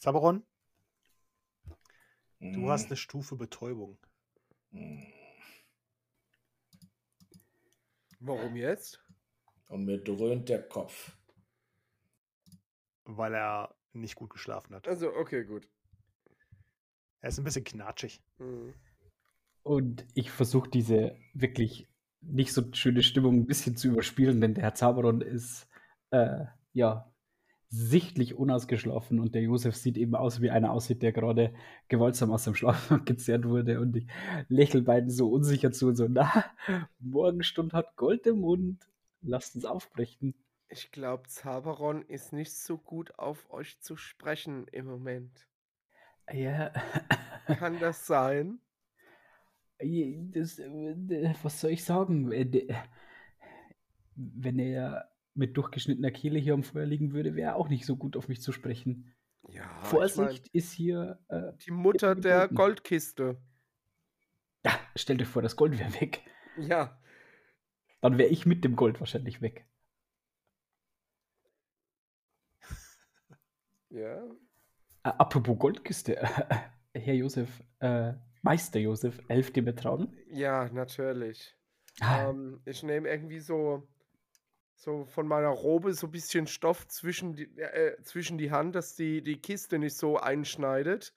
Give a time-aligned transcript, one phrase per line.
[0.00, 0.42] Zaberon,
[2.40, 3.98] du hast eine Stufe Betäubung.
[4.70, 5.06] Mhm.
[8.18, 9.02] Warum jetzt?
[9.68, 11.16] Und mir dröhnt der Kopf.
[13.04, 14.86] weil er nicht gut geschlafen hat.
[14.88, 15.68] Also, okay, gut.
[17.20, 18.22] Er ist ein bisschen knatschig.
[18.38, 18.72] Mhm.
[19.62, 21.88] Und ich versuche diese wirklich
[22.22, 25.68] nicht so schöne Stimmung ein bisschen zu überspielen, denn der Herr Zaberon ist
[26.10, 27.09] äh, ja
[27.70, 31.54] sichtlich unausgeschlafen und der Josef sieht eben aus, wie einer aussieht, der gerade
[31.88, 34.06] gewaltsam aus dem Schlaf gezerrt wurde und ich
[34.48, 36.44] lächle beiden so unsicher zu und so, na,
[36.98, 38.86] Morgenstund hat Gold im Mund,
[39.22, 40.34] lasst uns aufbrechen.
[40.68, 45.46] Ich glaube, Zaberon ist nicht so gut auf euch zu sprechen im Moment.
[46.32, 46.72] Ja,
[47.58, 48.60] Kann das sein?
[49.78, 52.30] das, äh, was soll ich sagen?
[52.32, 52.74] Äh,
[54.14, 58.16] Wenn er mit durchgeschnittener Kehle hier am Feuer liegen würde, wäre auch nicht so gut
[58.16, 59.14] auf mich zu sprechen.
[59.48, 61.18] Ja, ich mein, Vorsicht ist hier.
[61.28, 62.48] Äh, die Mutter der.
[62.48, 63.40] Goldkiste.
[64.64, 66.22] ja, stell dir vor, das Gold wäre weg.
[66.56, 67.00] Ja,
[68.00, 69.66] Dann wäre ich mit dem Gold wahrscheinlich weg.
[73.90, 74.22] ja.
[75.02, 76.16] Äh, apropos Goldkiste,
[76.94, 80.16] Herr Josef, äh, Meister Josef, helft ihr mir trauen?
[80.30, 81.56] Ja, natürlich.
[82.00, 83.88] Ah, Ähm, ich nehme irgendwie so,
[84.80, 88.96] so von meiner Robe so ein bisschen Stoff zwischen die, äh, zwischen die Hand, dass
[88.96, 91.14] die, die Kiste nicht so einschneidet.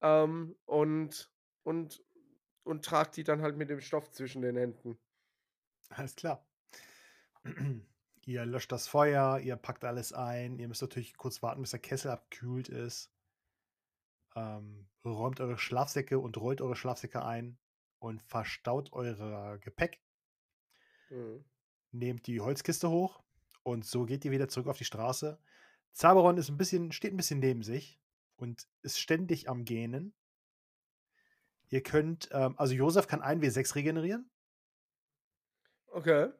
[0.00, 1.32] Ähm, und,
[1.64, 2.00] und,
[2.62, 4.96] und trage die dann halt mit dem Stoff zwischen den Händen.
[5.88, 6.46] Alles klar.
[8.24, 10.60] ihr löscht das Feuer, ihr packt alles ein.
[10.60, 13.10] Ihr müsst natürlich kurz warten, bis der Kessel abgekühlt ist.
[14.36, 17.58] Ähm, räumt eure Schlafsäcke und rollt eure Schlafsäcke ein
[17.98, 20.00] und verstaut euer Gepäck.
[21.08, 21.44] Mhm.
[21.92, 23.22] Nehmt die Holzkiste hoch
[23.62, 25.38] und so geht ihr wieder zurück auf die Straße.
[25.92, 28.00] Zaberon ist ein bisschen, steht ein bisschen neben sich
[28.36, 30.14] und ist ständig am Gähnen.
[31.68, 34.30] Ihr könnt, ähm, also Josef kann 1W6 regenerieren.
[35.86, 36.30] Okay.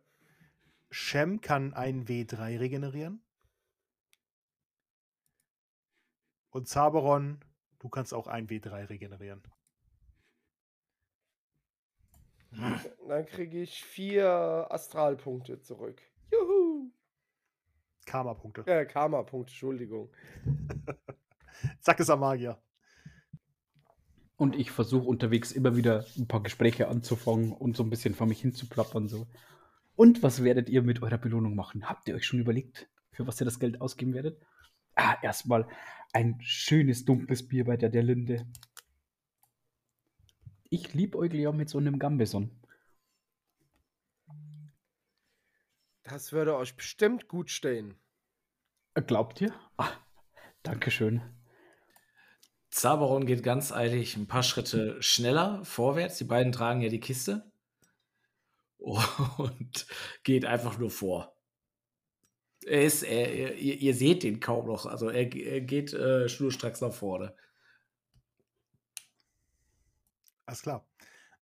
[0.91, 3.25] Shem kann ein W3 regenerieren.
[6.50, 7.44] Und Zaberon,
[7.78, 9.42] du kannst auch ein W3 regenerieren.
[12.53, 16.00] Dann kriege ich vier Astralpunkte zurück.
[16.33, 16.91] Juhu!
[18.06, 18.66] Karma-Punkte.
[18.66, 20.11] Äh, Karma-Punkte, Entschuldigung.
[21.81, 22.61] Zack ist am Magier.
[24.37, 28.27] Und ich versuche unterwegs immer wieder ein paar Gespräche anzufangen und so ein bisschen vor
[28.27, 29.06] mich hin zu plappern.
[29.06, 29.27] So.
[29.97, 31.88] Und was werdet ihr mit eurer Belohnung machen?
[31.88, 34.41] Habt ihr euch schon überlegt, für was ihr das Geld ausgeben werdet?
[34.94, 35.69] Ah, erstmal
[36.12, 38.47] ein schönes dunkles Bier bei der der Linde.
[40.70, 42.48] Ich liebäugle ja mit so einem Gambeson.
[46.04, 47.97] Das würde euch bestimmt gut stehen.
[48.94, 49.53] Äh, Glaubt ihr?
[49.76, 49.92] Ah,
[50.62, 51.22] Dankeschön.
[52.70, 56.19] Zaberon geht ganz eilig ein paar Schritte schneller vorwärts.
[56.19, 57.50] Die beiden tragen ja die Kiste.
[58.78, 59.87] Und
[60.22, 61.37] geht einfach nur vor.
[62.64, 64.87] Er ist, er, er, ihr, ihr seht den kaum noch.
[64.87, 67.34] Also er, er geht äh, schnurstracks nach vorne.
[70.50, 70.84] Alles klar.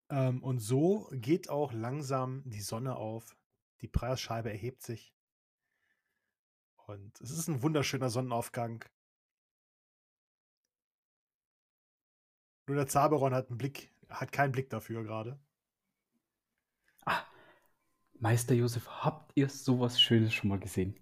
[0.08, 3.36] Ähm, und so geht auch langsam die Sonne auf.
[3.82, 5.14] Die Preisscheibe erhebt sich.
[6.86, 8.82] Und es ist ein wunderschöner Sonnenaufgang.
[12.66, 15.38] Nur der Zaberon hat einen Blick, hat keinen Blick dafür gerade.
[17.04, 17.26] Ah,
[18.14, 20.98] Meister Josef, habt ihr sowas Schönes schon mal gesehen?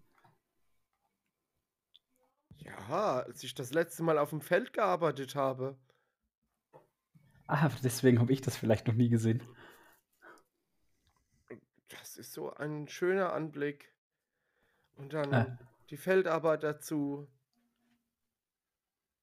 [2.56, 5.78] Ja, als ich das letzte Mal auf dem Feld gearbeitet habe.
[7.54, 9.42] Ah, deswegen habe ich das vielleicht noch nie gesehen.
[11.90, 13.94] Das ist so ein schöner Anblick.
[14.96, 15.58] Und dann Ah.
[15.90, 17.30] die Feldarbeit dazu.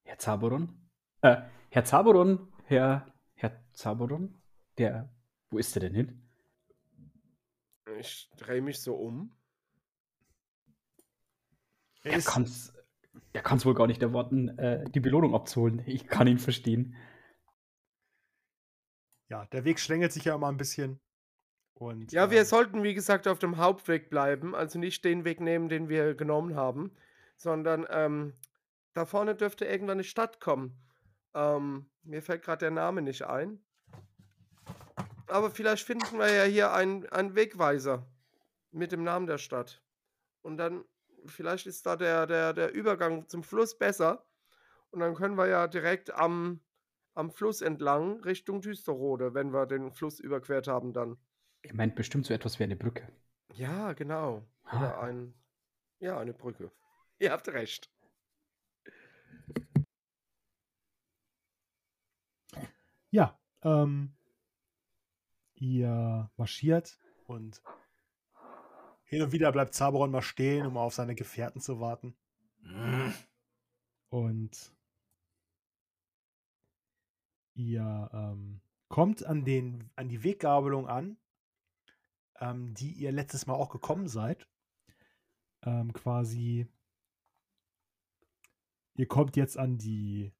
[0.04, 0.80] Herr Zaboron?
[1.22, 1.42] Äh,
[1.72, 4.40] Herr Zaboron, Herr, Herr Zaboron?
[4.78, 5.12] Der,
[5.50, 6.30] wo ist der denn hin?
[7.98, 9.36] Ich drehe mich so um.
[12.04, 12.22] Er
[13.34, 15.82] er kann's wohl gar nicht erwarten, äh, die Belohnung abzuholen.
[15.88, 16.96] Ich kann ihn verstehen.
[19.30, 21.00] Ja, der Weg schlängelt sich ja immer ein bisschen.
[21.76, 24.54] Und, Ja, wir ähm, sollten, wie gesagt, auf dem Hauptweg bleiben.
[24.54, 26.94] Also nicht den Weg nehmen, den wir genommen haben,
[27.38, 28.34] sondern ähm,
[28.94, 30.78] da vorne dürfte irgendwann eine Stadt kommen.
[31.34, 33.64] Ähm, mir fällt gerade der Name nicht ein.
[35.28, 38.06] Aber vielleicht finden wir ja hier einen, einen Wegweiser
[38.72, 39.82] mit dem Namen der Stadt.
[40.42, 40.84] Und dann,
[41.28, 44.26] vielleicht ist da der, der, der Übergang zum Fluss besser.
[44.90, 46.62] Und dann können wir ja direkt am,
[47.14, 51.18] am Fluss entlang Richtung Düsterode, wenn wir den Fluss überquert haben dann.
[51.64, 53.12] Ihr meint bestimmt so etwas wie eine Brücke.
[53.54, 54.48] Ja, genau.
[54.66, 54.78] Ha.
[54.78, 55.34] Oder ein,
[56.00, 56.72] ja, eine Brücke.
[57.20, 57.92] Ihr habt recht.
[63.12, 64.14] Ja, ähm,
[65.56, 67.62] ihr marschiert und
[69.04, 72.16] hin und wieder bleibt Zaberon mal stehen, um auf seine Gefährten zu warten.
[72.62, 73.14] Hm.
[74.10, 74.72] Und
[77.60, 81.18] ihr ähm, kommt an, den, an die Weggabelung an,
[82.40, 84.48] ähm, die ihr letztes Mal auch gekommen seid.
[85.64, 86.68] Ähm, quasi,
[88.96, 90.32] ihr kommt jetzt an die,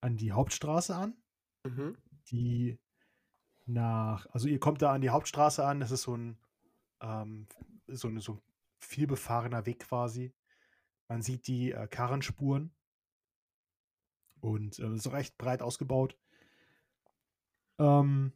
[0.00, 1.16] an die Hauptstraße an,
[1.64, 1.96] Mhm.
[2.30, 2.78] die
[3.64, 6.38] nach, also ihr kommt da an die Hauptstraße an, das ist so ein,
[7.00, 7.48] ähm,
[7.88, 8.42] so, eine, so ein
[8.78, 10.32] vielbefahrener Weg quasi.
[11.08, 12.75] Man sieht die äh, Karrenspuren
[14.46, 16.16] und äh, ist recht breit ausgebaut.
[17.78, 18.32] Ähm,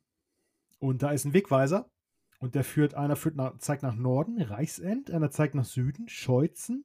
[0.78, 1.90] und da ist ein Wegweiser
[2.40, 6.84] und der führt, einer führt nach, zeigt nach Norden, Reichsend, einer zeigt nach Süden, Scheuzen.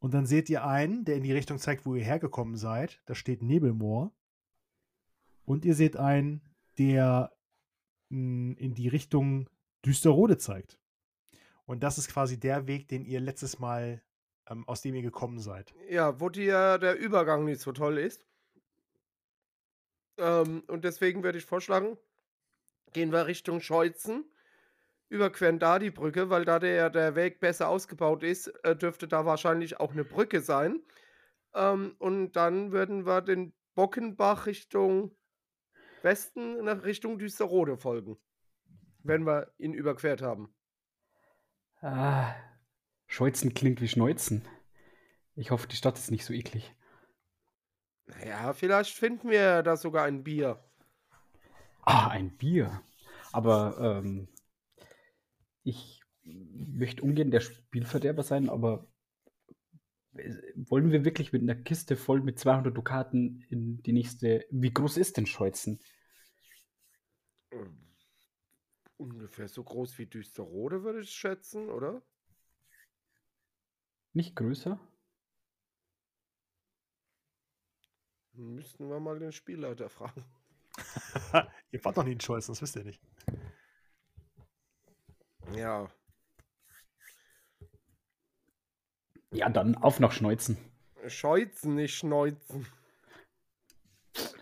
[0.00, 3.00] Und dann seht ihr einen, der in die Richtung zeigt, wo ihr hergekommen seid.
[3.06, 4.12] Da steht Nebelmoor.
[5.44, 6.42] Und ihr seht einen,
[6.78, 7.32] der
[8.10, 9.48] mh, in die Richtung
[9.84, 10.78] Düsterrode zeigt.
[11.66, 14.02] Und das ist quasi der Weg, den ihr letztes Mal,
[14.48, 15.74] ähm, aus dem ihr gekommen seid.
[15.88, 18.26] Ja, wo dir der Übergang nicht so toll ist.
[20.18, 21.96] Ähm, und deswegen würde ich vorschlagen,
[22.92, 24.24] gehen wir Richtung Scheuzen,
[25.08, 29.26] überqueren da die Brücke, weil da der, der Weg besser ausgebaut ist, äh, dürfte da
[29.26, 30.82] wahrscheinlich auch eine Brücke sein.
[31.54, 35.16] Ähm, und dann würden wir den Bockenbach Richtung
[36.02, 38.18] Westen nach Richtung Düsterrode folgen,
[39.02, 40.54] wenn wir ihn überquert haben.
[41.80, 42.34] Ah,
[43.14, 44.42] Scheuzen klingt wie Schneuzen.
[45.36, 46.74] Ich hoffe, die Stadt ist nicht so eklig.
[48.06, 50.58] Naja, vielleicht finden wir da sogar ein Bier.
[51.82, 52.82] Ah, ein Bier.
[53.32, 54.26] Aber ähm,
[55.62, 58.84] ich möchte ungern der Spielverderber sein, aber
[60.14, 64.44] äh, wollen wir wirklich mit einer Kiste voll mit 200 Dukaten in die nächste.
[64.50, 65.78] Wie groß ist denn Scheuzen?
[67.52, 67.78] Ähm,
[68.96, 72.02] Ungefähr so groß wie Düsterrode, würde ich schätzen, oder?
[74.14, 74.78] Nicht größer?
[78.32, 80.24] Müssten wir mal den Spielleiter fragen.
[81.70, 83.00] ihr wart noch nie in Scholz, das wisst ihr nicht.
[85.52, 85.88] Ja,
[89.34, 90.56] Ja, dann auf nach Schneuzen.
[91.08, 92.66] scheuzen, nicht schneuzen.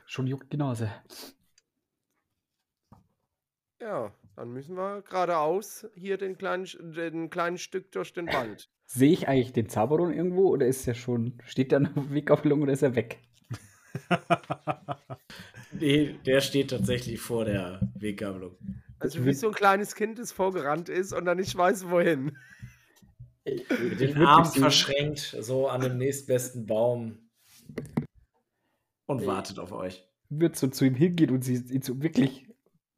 [0.04, 0.92] Schon juckt die Nase.
[3.80, 6.66] Ja, dann müssen wir geradeaus hier den kleinen,
[6.96, 8.68] den kleinen Stück durch den Wald.
[8.86, 12.60] Sehe ich eigentlich den Zaberon irgendwo oder ist er schon, steht der noch auf Wegaufstellung
[12.62, 13.20] oder ist er weg?
[15.74, 18.56] Nee, der steht tatsächlich vor der Weggabelung.
[18.98, 22.36] Also Ich wie so ein kleines Kind, das vorgerannt ist und dann nicht weiß, wohin.
[23.44, 27.30] Ich Mit den so- verschränkt, so an dem nächstbesten Baum.
[29.06, 30.06] Und wartet auf euch.
[30.28, 32.51] wird so zu ihm hingehen und sie ihn so wirklich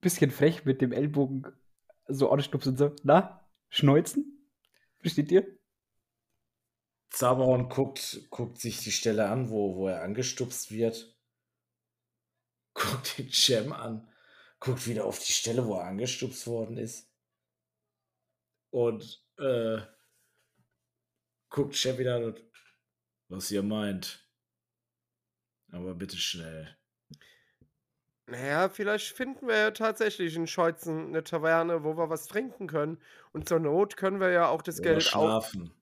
[0.05, 1.45] bisschen frech mit dem Ellbogen
[2.06, 4.49] so anstupsen und so, na, Schneuzen?
[5.01, 5.59] Versteht ihr?
[7.11, 11.17] Zaberon guckt, guckt sich die Stelle an, wo, wo er angestupst wird.
[12.75, 14.09] Guckt den Cem an.
[14.59, 17.12] Guckt wieder auf die Stelle, wo er angestupst worden ist.
[18.71, 19.81] Und äh,
[21.51, 22.43] guckt Cem wieder an und
[23.29, 24.29] was ihr meint.
[25.70, 26.77] Aber bitte schnell.
[28.27, 32.99] Naja, vielleicht finden wir ja tatsächlich in Scheuzen eine Taverne, wo wir was trinken können.
[33.33, 35.75] Und zur Not können wir ja auch das Oder Geld auf, schlafen.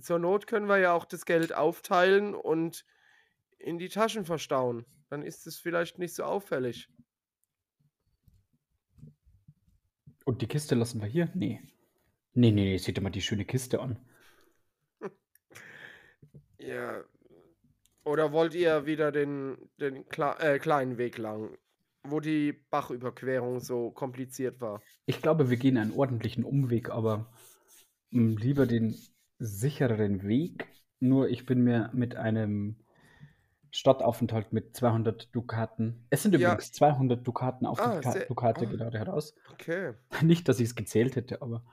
[0.00, 2.84] zur Not können wir ja auch das Geld aufteilen und
[3.58, 4.84] in die Taschen verstauen.
[5.08, 6.88] Dann ist es vielleicht nicht so auffällig.
[10.24, 11.30] Und die Kiste lassen wir hier?
[11.34, 11.60] Nee.
[12.34, 13.98] Nee, nee, nee, seht ihr mal die schöne Kiste an.
[16.58, 17.04] Ja.
[18.04, 21.56] Oder wollt ihr wieder den, den Kle äh, kleinen Weg lang,
[22.02, 24.80] wo die Bachüberquerung so kompliziert war?
[25.06, 27.30] Ich glaube, wir gehen einen ordentlichen Umweg, aber
[28.10, 28.96] mh, lieber den
[29.38, 30.66] sichereren Weg.
[31.00, 32.76] Nur ich bin mir mit einem
[33.70, 36.06] Stadtaufenthalt mit 200 Dukaten.
[36.10, 36.50] Es sind Ja.
[36.50, 38.70] übrigens 200 Dukaten auf Ah, die Ka Dukate ah.
[38.70, 39.34] gerade heraus.
[39.52, 39.94] Okay.
[40.22, 41.64] Nicht, dass ich es gezählt hätte, aber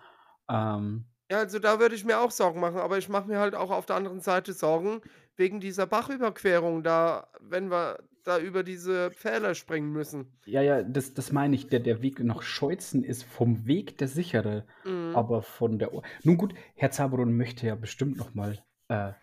[0.50, 3.54] ähm, Ja, also da würde ich mir auch Sorgen machen, aber ich mache mir halt
[3.56, 5.02] auch auf der anderen Seite Sorgen
[5.36, 10.38] wegen dieser Bachüberquerung da, wenn wir da über diese Pfähle springen müssen.
[10.46, 11.68] ja, ja, das, das meine ich.
[11.68, 15.16] Der, der Weg nach Scheuzen ist vom Weg der sichere, Mhm.
[15.16, 15.94] aber von der.
[15.94, 19.14] O Nun gut, Herr Zaberon möchte ja bestimmt noch mal äh,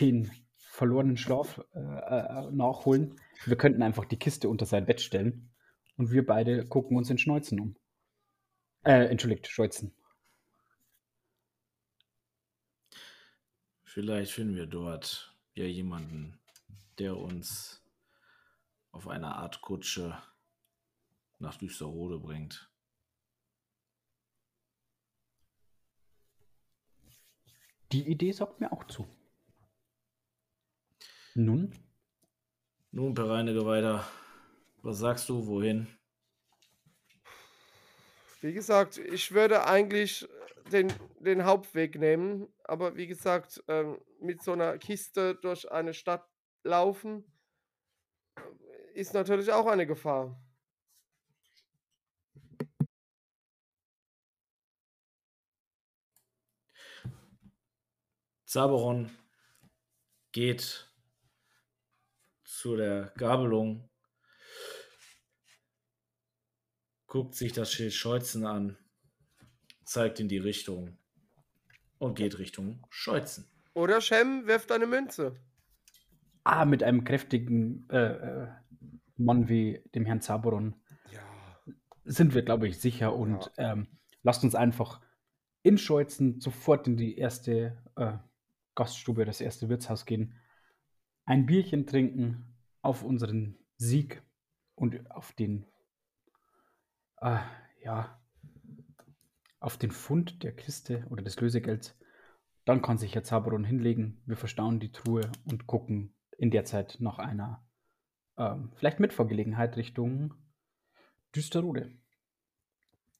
[0.00, 3.16] den verlorenen Schlaf äh, äh, nachholen.
[3.44, 5.50] Wir könnten einfach die Kiste unter sein Bett stellen
[5.96, 7.76] und wir beide gucken uns in Schneuzen um.
[8.84, 9.92] Äh, entschuldigt, Scheuzen.
[13.98, 16.38] Vielleicht finden wir dort ja jemanden,
[17.00, 17.82] der uns
[18.92, 20.16] auf einer Art Kutsche
[21.40, 22.70] nach Düsterrode bringt.
[27.90, 29.04] Die Idee sagt mir auch zu.
[31.34, 31.74] Nun?
[32.92, 34.06] Nun, Per Reinegeweihter,
[34.82, 35.88] was sagst du, wohin?
[38.42, 40.28] Wie gesagt, ich würde eigentlich
[40.72, 46.28] den, den Hauptweg nehmen, aber wie gesagt, ähm, mit so einer Kiste durch eine Stadt
[46.62, 47.24] laufen
[48.36, 48.42] äh,
[48.94, 50.40] ist natürlich auch eine Gefahr.
[58.44, 59.10] Zaberon
[60.32, 60.90] geht
[62.44, 63.90] zu der Gabelung,
[67.06, 68.78] guckt sich das Schild Scheuzen an,
[69.88, 70.98] zeigt in die Richtung
[71.98, 73.46] und geht Richtung Scheuzen.
[73.72, 75.34] Oder Shem wirft eine Münze.
[76.44, 78.48] Ah, mit einem kräftigen äh, äh,
[79.16, 80.74] Mann wie dem Herrn Zaboron
[81.10, 81.20] Ja.
[82.04, 83.14] sind wir, glaube ich, sicher.
[83.14, 83.88] Und ähm,
[84.22, 85.00] lasst uns einfach
[85.62, 88.18] in Scheuzen sofort in die erste äh,
[88.74, 90.34] Gaststube, das erste Wirtshaus gehen,
[91.24, 94.22] ein Bierchen trinken auf unseren Sieg
[94.74, 95.66] und auf den,
[97.20, 97.38] äh,
[97.82, 98.17] ja,
[99.60, 101.96] auf den Fund der Kiste oder des Lösegelds.
[102.64, 104.22] Dann kann sich Herr Zaberon hinlegen.
[104.26, 107.64] Wir verstauen die Truhe und gucken in der Zeit nach einer
[108.36, 110.34] ähm, vielleicht Mitfahrgelegenheit Richtung
[111.34, 111.92] Düsterode.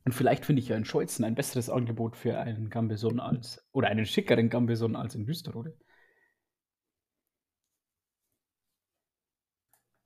[0.05, 3.89] Und vielleicht finde ich ja in Scheuzen ein besseres Angebot für einen Gambeson als, oder
[3.89, 5.77] einen schickeren Gambeson als in Düsterode.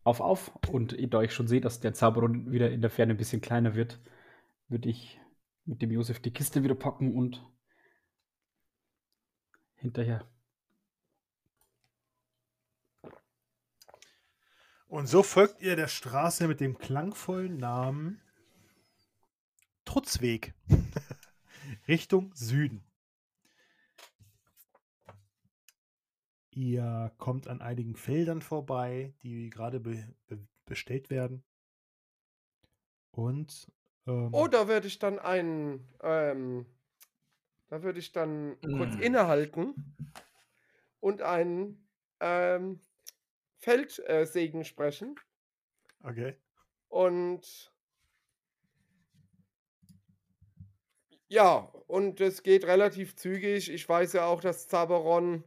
[0.02, 0.50] Auf, auf.
[0.70, 3.76] Und da ich schon sehe, dass der Zaberon wieder in der Ferne ein bisschen kleiner
[3.76, 4.00] wird,
[4.68, 5.20] würde ich
[5.64, 7.44] mit dem Josef die Kiste wieder packen und
[9.76, 10.26] hinterher.
[14.86, 18.20] Und so folgt ihr der Straße mit dem klangvollen Namen
[19.84, 20.54] Trutzweg
[21.88, 22.84] Richtung Süden.
[26.50, 31.42] Ihr kommt an einigen Feldern vorbei, die gerade be be bestellt werden.
[33.10, 33.72] Und
[34.06, 36.66] ähm, Oh, da würde ich dann einen, ähm,
[37.68, 39.00] da würde ich dann kurz Mm.
[39.00, 39.74] innehalten
[41.00, 41.88] und einen
[42.20, 42.80] ähm,
[43.58, 45.16] Feldsegen sprechen.
[46.04, 46.36] okay.
[46.90, 47.72] Und
[51.28, 51.56] ja,
[51.86, 53.70] und es geht relativ zügig.
[53.70, 55.44] Ich weiß ja auch, dass Zaberon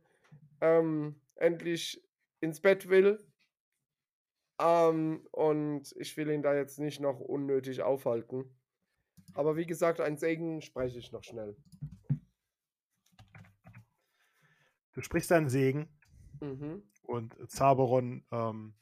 [0.61, 2.03] ähm, endlich
[2.41, 3.25] ins Bett will.
[4.59, 8.57] Ähm, und ich will ihn da jetzt nicht noch unnötig aufhalten.
[9.33, 11.57] Aber wie gesagt, ein Segen spreche ich noch schnell.
[14.93, 15.89] Du sprichst deinen Segen
[16.41, 16.83] Mhm.
[17.03, 18.75] und Zaberon, ähm,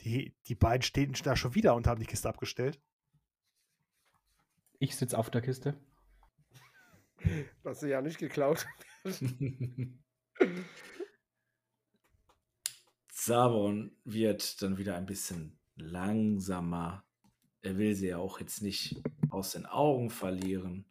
[0.00, 2.80] die, die beiden stehen da schon wieder und haben die Kiste abgestellt.
[4.78, 5.78] Ich sitze auf der Kiste.
[7.62, 8.66] Das sie ja nicht geklaut.
[13.26, 17.04] Sabon wird dann wieder ein bisschen langsamer.
[17.60, 20.88] Er will sie ja auch jetzt nicht aus den Augen verlieren.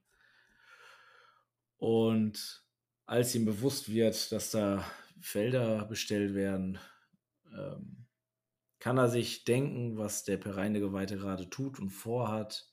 [1.77, 2.65] Und
[3.05, 4.83] als ihm bewusst wird, dass da
[5.21, 6.77] Felder bestellt werden,
[7.53, 8.05] ähm,
[8.79, 12.67] kann er sich denken, was der Pereinegeweihte gerade tut und vorhat.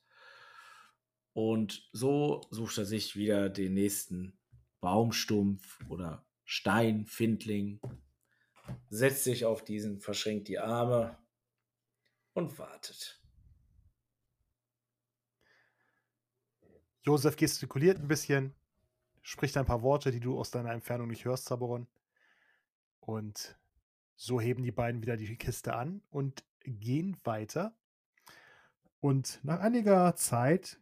[1.34, 4.36] Und so sucht er sich wieder den nächsten
[4.80, 7.80] Baumstumpf oder Steinfindling,
[8.90, 11.18] setzt sich auf diesen, verschränkt die Arme
[12.32, 13.20] und wartet.
[17.02, 18.54] Josef gestikuliert ein bisschen,
[19.22, 21.88] spricht ein paar Worte, die du aus deiner Entfernung nicht hörst, Zaberon.
[23.00, 23.58] Und
[24.14, 27.76] so heben die beiden wieder die Kiste an und gehen weiter.
[29.00, 30.80] Und nach einiger Zeit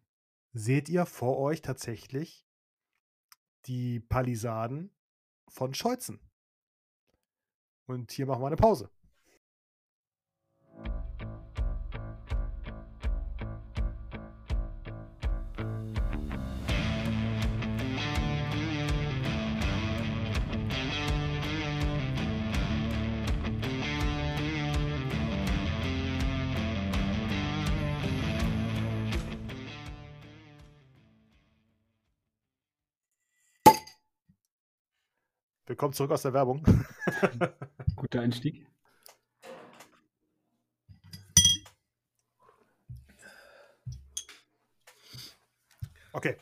[0.52, 2.46] seht ihr vor euch tatsächlich
[3.66, 4.90] die Palisaden
[5.48, 6.20] von Scheuzen.
[7.90, 8.88] Und hier machen wir eine Pause.
[35.80, 36.62] Willkommen zurück aus der Werbung.
[37.96, 38.66] Guter Einstieg.
[46.12, 46.36] Okay.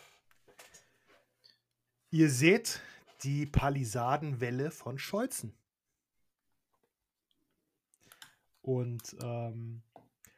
[2.10, 2.80] Ihr seht
[3.22, 5.56] die Palisadenwelle von Scholzen.
[8.60, 9.84] Und ähm,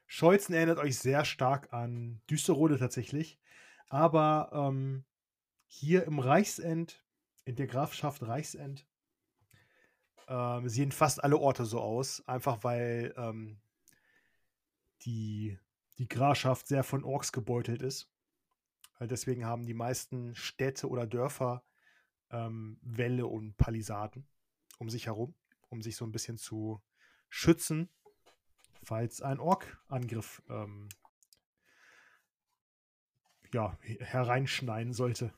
[0.08, 3.40] Scholzen erinnert euch sehr stark an Düsterode tatsächlich.
[3.88, 5.06] Aber ähm,
[5.68, 7.02] hier im Reichsend,
[7.46, 8.86] in der Grafschaft Reichsend,
[10.30, 12.26] ähm, sehen fast alle Orte so aus.
[12.26, 13.60] Einfach weil ähm,
[15.02, 15.58] die,
[15.98, 18.08] die Grafschaft sehr von Orks gebeutelt ist.
[18.98, 21.64] Deswegen haben die meisten Städte oder Dörfer
[22.30, 24.26] ähm, Wälle und Palisaden
[24.80, 25.34] um sich herum,
[25.68, 26.82] um sich so ein bisschen zu
[27.28, 27.90] schützen,
[28.82, 30.88] falls ein Ork-Angriff ähm,
[33.52, 35.34] ja, hereinschneiden sollte.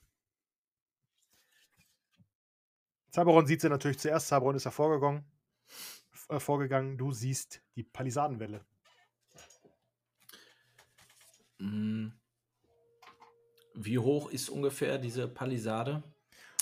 [3.12, 4.28] Zaberon sieht sie natürlich zuerst.
[4.28, 5.24] Zaberon ist hervorgegangen.
[6.28, 6.96] Äh, vorgegangen.
[6.96, 8.64] Du siehst die Palisadenwelle.
[11.58, 12.08] Mm.
[13.74, 16.02] Wie hoch ist ungefähr diese Palisade?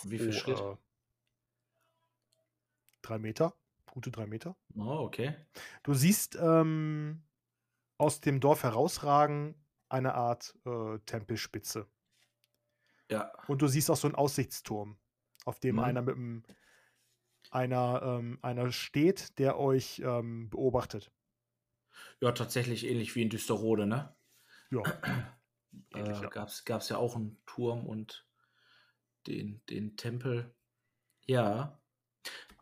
[0.04, 0.61] Wie viel Oh, Schritt?
[0.61, 0.76] äh,
[3.02, 3.54] drei Meter.
[3.87, 4.57] Gute drei Meter.
[4.76, 5.35] Oh, okay.
[5.83, 7.23] Du siehst ähm,
[7.99, 9.54] aus dem Dorf herausragen
[9.88, 11.88] eine Art äh, Tempelspitze.
[13.11, 13.33] Ja.
[13.49, 14.97] Und du siehst auch so einen Aussichtsturm,
[15.45, 15.81] auf dem Mhm.
[15.81, 16.45] einer mit einem
[17.51, 21.13] einer, ähm, einer steht, der euch ähm, beobachtet.
[22.21, 24.15] Ja, tatsächlich ähnlich wie in Düsterode, ne?
[24.71, 24.83] Ja.
[25.95, 28.27] Ähnlich, Äh, gab's, gab's ja auch einen Turm und
[29.27, 30.55] den, den Tempel.
[31.27, 31.81] Ja.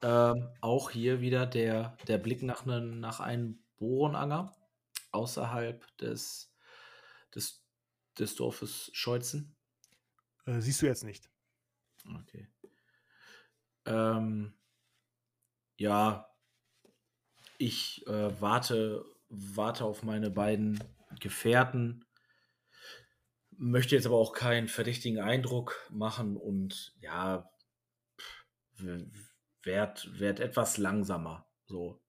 [0.03, 4.57] Ähm, auch hier wieder der, der Blick nach, ne, nach einem Bohrenanger
[5.13, 6.53] außerhalb des,
[7.35, 7.65] des,
[8.19, 9.57] des Dorfes Scheuzen.
[10.47, 11.31] Äh, siehst du jetzt nicht.
[12.07, 12.49] Okay.
[13.88, 14.52] Ähm,
[15.78, 16.30] ja,
[17.57, 20.78] ich äh, warte, warte auf meine beiden
[21.21, 22.04] Gefährten,
[23.50, 27.50] möchte jetzt aber auch keinen verdächtigen Eindruck machen und ja,
[29.62, 31.49] werd, werd etwas langsamer.
[31.66, 32.02] So.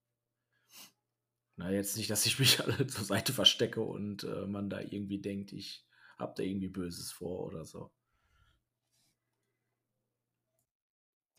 [1.56, 5.22] Na, jetzt nicht, dass ich mich alle zur Seite verstecke und äh, man da irgendwie
[5.22, 5.86] denkt, ich
[6.18, 7.92] hab da irgendwie Böses vor oder so.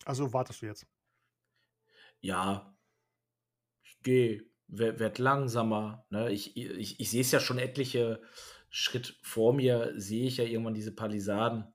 [0.05, 0.85] Also wartest du jetzt.
[2.21, 2.75] ja,
[3.83, 6.05] ich gehe, werd, langsamer.
[6.09, 6.31] Ne?
[6.31, 8.21] Ich, ich, ich sehe es ja schon etliche
[8.69, 11.65] Schritt vor mir, sehe ich ja irgendwann diese Palisaden.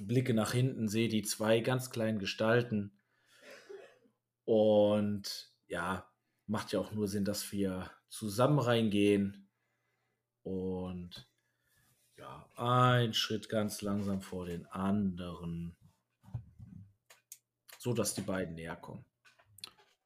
[0.00, 2.92] Blicke nach hinten, sehe die zwei ganz kleinen Gestalten.
[4.44, 6.08] Und ja,
[6.46, 9.48] macht ja auch nur Sinn, dass wir zusammen reingehen.
[10.42, 11.28] Und
[12.16, 15.76] ja, ein Schritt ganz langsam vor den anderen.
[17.80, 19.06] So dass die beiden näher kommen.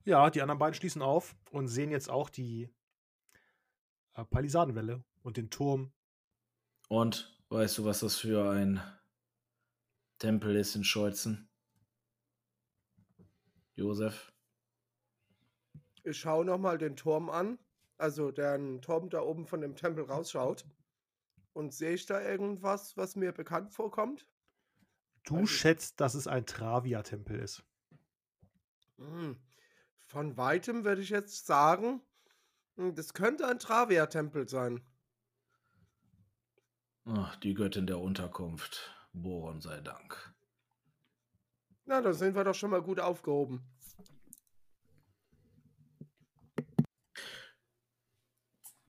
[0.05, 2.73] Ja, die anderen beiden schließen auf und sehen jetzt auch die
[4.15, 5.93] äh, Palisadenwelle und den Turm.
[6.89, 8.81] Und weißt du, was das für ein
[10.21, 11.49] Tempel ist in Scheuzen?
[13.75, 14.33] Josef?
[16.05, 17.59] Ich schaue nochmal den Turm an,
[17.99, 20.65] also der Turm da oben von dem Tempel rausschaut.
[21.53, 24.29] Und sehe ich da irgendwas, was mir bekannt vorkommt?
[25.25, 25.51] Du ich.
[25.51, 27.63] schätzt, dass es ein Travia-Tempel ist.
[28.99, 29.37] Hm.
[30.07, 32.01] Von weitem würde ich jetzt sagen,
[32.77, 34.81] hm, das könnte ein Travia-Tempel sein.
[37.07, 38.95] Ach, die Göttin der Unterkunft.
[39.13, 40.35] Boron sei Dank.
[41.85, 43.63] Na, da sind wir doch schon mal gut aufgehoben.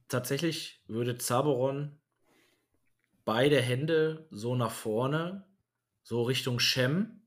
[0.07, 1.99] Tatsächlich würde Zaberon
[3.25, 5.45] beide Hände so nach vorne,
[6.05, 7.21] so Richtung Shem.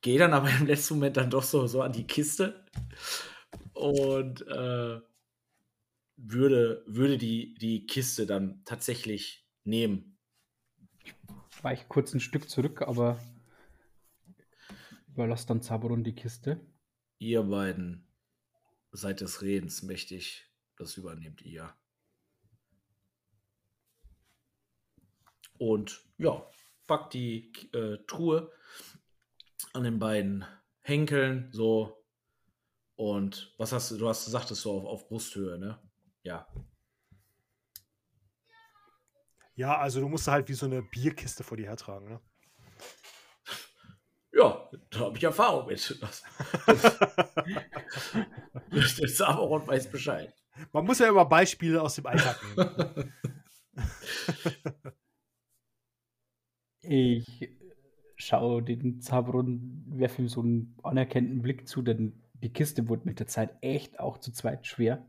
[0.00, 2.64] Gehe dann aber im letzten Moment dann doch so, so an die Kiste
[3.74, 5.00] und äh,
[6.16, 10.18] würde, würde die, die Kiste dann tatsächlich nehmen.
[11.62, 13.20] Weich kurz ein Stück zurück, aber
[15.08, 16.60] überlass dann Zaberon die Kiste.
[17.18, 18.06] Ihr beiden
[18.92, 20.48] seid des Redens mächtig.
[20.76, 21.74] Das übernehmt ihr.
[25.58, 26.51] Und ja,
[26.86, 28.50] packt die äh, Truhe
[29.72, 30.44] an den beiden
[30.82, 32.04] Henkeln so.
[32.96, 35.78] Und was hast du, du hast gesagt, es so auf, auf Brusthöhe, ne?
[36.22, 36.46] Ja.
[39.54, 42.08] Ja, also du musst halt wie so eine Bierkiste vor dir hertragen.
[42.08, 42.20] Ne?
[44.32, 45.98] Ja, da habe ich Erfahrung mit.
[46.00, 46.22] Das,
[48.96, 50.32] der Saberon weiß Bescheid.
[50.72, 53.12] Man muss ja immer Beispiele aus dem Alltag nehmen.
[56.82, 57.50] Ich
[58.16, 63.20] schaue den Zaberon, werfe ihm so einen anerkennenden Blick zu, denn die Kiste wurde mit
[63.20, 65.06] der Zeit echt auch zu zweit schwer.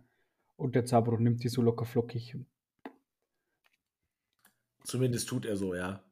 [0.56, 2.38] Und der Zaberon nimmt die so locker flockig.
[4.84, 6.04] Zumindest tut er so, ja.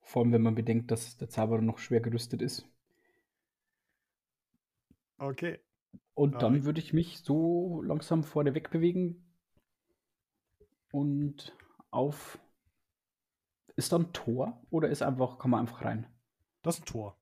[0.00, 2.66] Vor allem, wenn man bedenkt, dass der Zaberon noch schwer gerüstet ist.
[5.18, 5.58] Okay.
[6.14, 9.24] Und dann würde ich mich so langsam vorne weg bewegen
[10.90, 11.56] und
[11.90, 12.38] auf.
[13.78, 16.06] Ist da ein Tor oder ist einfach, kann man einfach rein?
[16.62, 17.16] das ist ein Tor.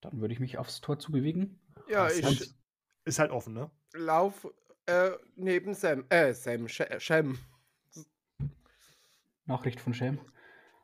[0.00, 1.60] Dann würde ich mich aufs Tor zu bewegen.
[1.88, 2.54] Ja, Das ich
[3.04, 3.70] ist halt offen, ne?
[3.94, 4.46] lauf
[4.86, 7.38] äh, neben Sam, äh, Sam, Sh- Shem.
[9.46, 10.18] Nachricht von Sham.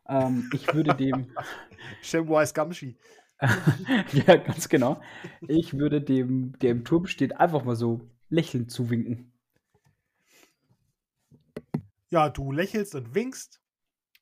[0.09, 1.29] Ähm, ich würde dem.
[2.03, 2.97] Shamwise Gamshi.
[4.13, 5.01] ja, ganz genau.
[5.47, 9.33] Ich würde dem, der im Turm steht, einfach mal so lächelnd zuwinken.
[12.11, 13.61] Ja, du lächelst und winkst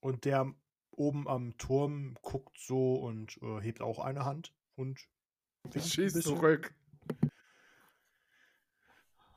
[0.01, 0.55] und der
[0.93, 5.09] oben am Turm guckt so und äh, hebt auch eine Hand und
[5.65, 6.37] winkt ein Schieß bisschen.
[6.37, 6.75] zurück.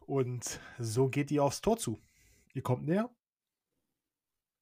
[0.06, 2.00] Und so geht ihr aufs Tor zu.
[2.54, 3.10] Ihr kommt näher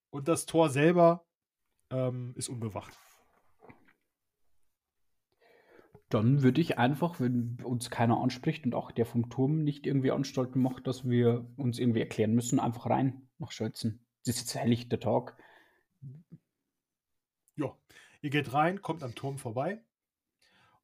[0.09, 1.25] und das Tor selber
[1.89, 2.97] ähm, ist unbewacht.
[6.09, 10.11] Dann würde ich einfach, wenn uns keiner anspricht und auch der vom Turm nicht irgendwie
[10.11, 14.05] Anstalten macht, dass wir uns irgendwie erklären müssen, einfach rein nach Schölzen.
[14.21, 15.35] Es ist jetzt helllichter Tag.
[17.55, 17.77] Ja,
[18.21, 19.83] ihr geht rein, kommt am Turm vorbei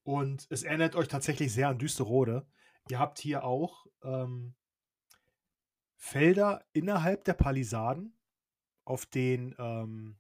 [0.04, 2.46] und es erinnert euch tatsächlich sehr an Düsterode.
[2.90, 4.56] Ihr habt hier auch ähm,
[5.96, 8.18] Felder innerhalb der Palisaden,
[8.86, 10.18] auf denen ähm,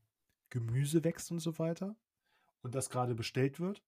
[0.49, 1.95] Gemüse wächst und so weiter
[2.61, 3.83] und das gerade bestellt wird.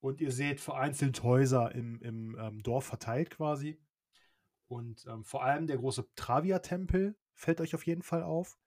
[0.00, 3.80] Und ihr seht vereinzelt Häuser im, im ähm, Dorf verteilt quasi.
[4.66, 8.58] Und ähm, vor allem der große Travia-Tempel fällt euch auf jeden Fall auf.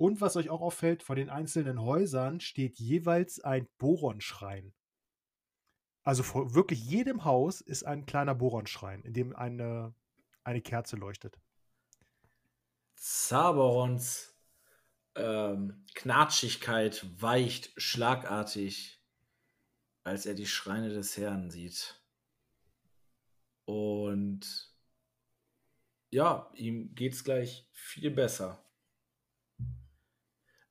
[0.00, 4.72] Und was euch auch auffällt, vor den einzelnen Häusern steht jeweils ein Boronschrein.
[6.04, 9.94] Also vor wirklich jedem Haus ist ein kleiner Boronschrein, in dem eine,
[10.42, 11.38] eine Kerze leuchtet.
[12.94, 14.34] Zaberons
[15.16, 19.04] ähm, Knatschigkeit weicht schlagartig,
[20.02, 22.02] als er die Schreine des Herrn sieht.
[23.66, 24.74] Und
[26.08, 28.64] ja, ihm geht's gleich viel besser.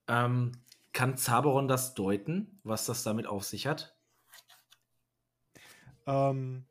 [0.09, 0.51] Ähm,
[0.91, 3.95] kann Zaberon das deuten, was das damit auf sich hat?
[6.07, 6.65] Ähm,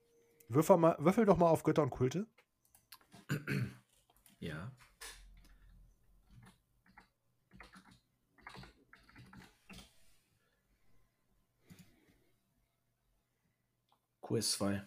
[0.48, 2.26] würfel, mal, würfel doch mal auf Götter und Kulte.
[4.40, 4.70] Ja.
[14.22, 14.84] QS2.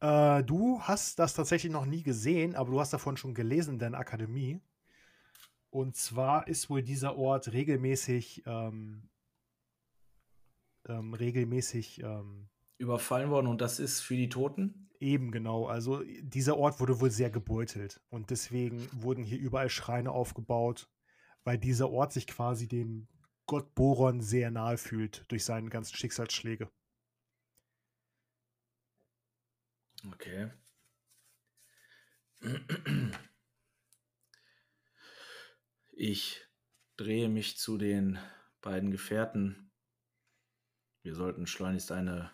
[0.00, 3.78] Äh, du hast das tatsächlich noch nie gesehen, aber du hast davon schon gelesen in
[3.78, 4.62] deiner Akademie.
[5.74, 9.08] Und zwar ist wohl dieser Ort regelmäßig, ähm,
[10.86, 14.84] ähm, regelmäßig ähm, Überfallen worden und das ist für die Toten?
[15.04, 15.66] eben genau.
[15.66, 20.88] Also dieser Ort wurde wohl sehr gebeutelt und deswegen wurden hier überall Schreine aufgebaut,
[21.44, 23.06] weil dieser Ort sich quasi dem
[23.46, 26.70] Gott Boron sehr nahe fühlt durch seine ganzen Schicksalsschläge.
[30.12, 30.50] Okay.
[35.96, 36.40] Ich
[36.96, 38.18] drehe mich zu den
[38.60, 39.70] beiden Gefährten.
[41.02, 42.32] Wir sollten schleunigst eine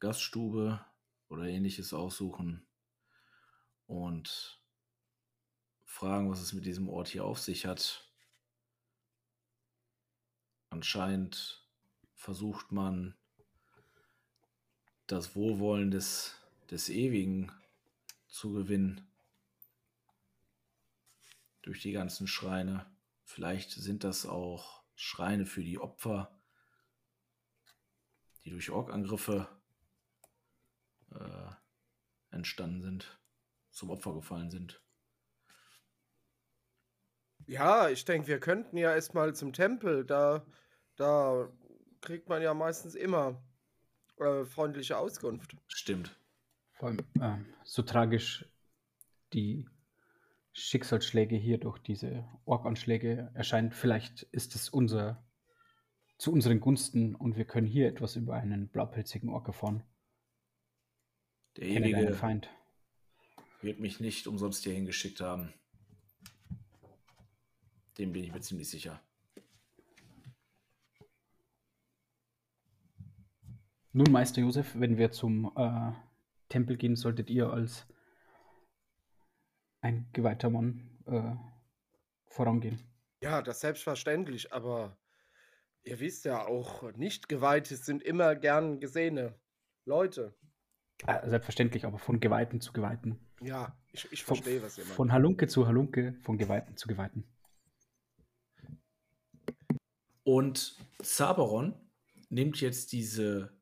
[0.00, 0.84] Gaststube
[1.30, 2.66] oder ähnliches aussuchen
[3.86, 4.60] und
[5.84, 8.12] fragen, was es mit diesem Ort hier auf sich hat.
[10.68, 11.66] Anscheinend
[12.12, 13.16] versucht man
[15.06, 16.34] das Wohlwollen des,
[16.70, 17.50] des Ewigen
[18.28, 19.08] zu gewinnen.
[21.66, 22.86] Durch die ganzen Schreine.
[23.24, 26.40] Vielleicht sind das auch Schreine für die Opfer,
[28.44, 29.48] die durch Orkangriffe
[31.10, 31.50] äh,
[32.30, 33.20] entstanden sind,
[33.70, 34.80] zum Opfer gefallen sind.
[37.46, 40.04] Ja, ich denke, wir könnten ja erstmal zum Tempel.
[40.04, 40.46] Da,
[40.94, 41.52] da
[42.00, 43.42] kriegt man ja meistens immer
[44.18, 45.56] äh, freundliche Auskunft.
[45.66, 46.16] Stimmt.
[46.74, 48.48] Vor allem, ähm, so tragisch
[49.32, 49.68] die
[50.58, 55.22] Schicksalsschläge hier durch diese Orkanschläge erscheint, vielleicht ist es unser
[56.16, 59.82] zu unseren Gunsten und wir können hier etwas über einen blaupelzigen Ork erfahren.
[61.58, 62.48] Der Kenne Ewige Feind.
[63.60, 65.52] wird mich nicht umsonst hier hingeschickt haben.
[67.98, 69.02] Dem bin ich mir ziemlich sicher.
[73.92, 75.92] Nun, Meister Josef, wenn wir zum äh,
[76.48, 77.86] Tempel gehen, solltet ihr als
[79.86, 81.34] ein geweihter Mann äh,
[82.26, 82.80] vorangehen.
[83.22, 84.98] Ja, das selbstverständlich, aber
[85.84, 89.38] ihr wisst ja auch, nicht Geweihte sind immer gern gesehene
[89.84, 90.34] Leute.
[91.06, 93.20] Äh, selbstverständlich, aber von Geweihten zu Geweihten.
[93.40, 94.96] Ja, ich, ich Von, verstehe, was ihr meint.
[94.96, 97.24] von Halunke zu Halunke, von Geweihten zu Geweihten.
[100.24, 101.74] Und Zaberon
[102.28, 103.56] nimmt jetzt diese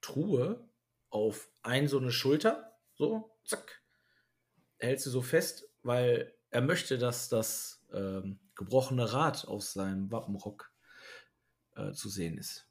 [0.00, 0.70] Truhe
[1.10, 3.82] auf ein so eine Schulter, so, zack,
[4.80, 10.72] hältst du so fest, weil er möchte, dass das ähm, gebrochene Rad aus seinem Wappenrock
[11.76, 12.66] äh, zu sehen ist.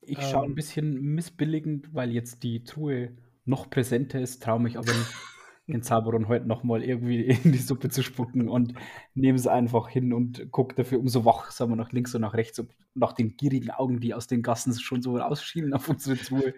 [0.00, 0.54] Ich schaue ein Ähm.
[0.54, 5.31] bisschen missbilligend, weil jetzt die Truhe noch präsenter ist, traue mich aber nicht,
[5.72, 8.74] den Zauberon heute nochmal irgendwie in die Suppe zu spucken und
[9.14, 12.70] nehme es einfach hin und gucke dafür umso wachsamer nach links und nach rechts und
[12.94, 16.54] nach den gierigen Augen, die aus den Gassen schon so rausschielen auf unsere gefühlt.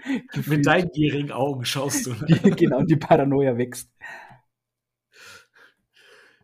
[0.46, 2.12] Mit deinen gierigen Augen schaust du.
[2.28, 3.90] die, genau, die Paranoia wächst.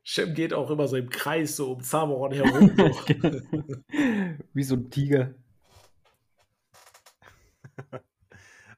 [0.02, 2.72] Shem geht auch immer so im Kreis, so um Zamoron herum.
[2.76, 3.40] So.
[4.52, 5.34] Wie so ein Tiger.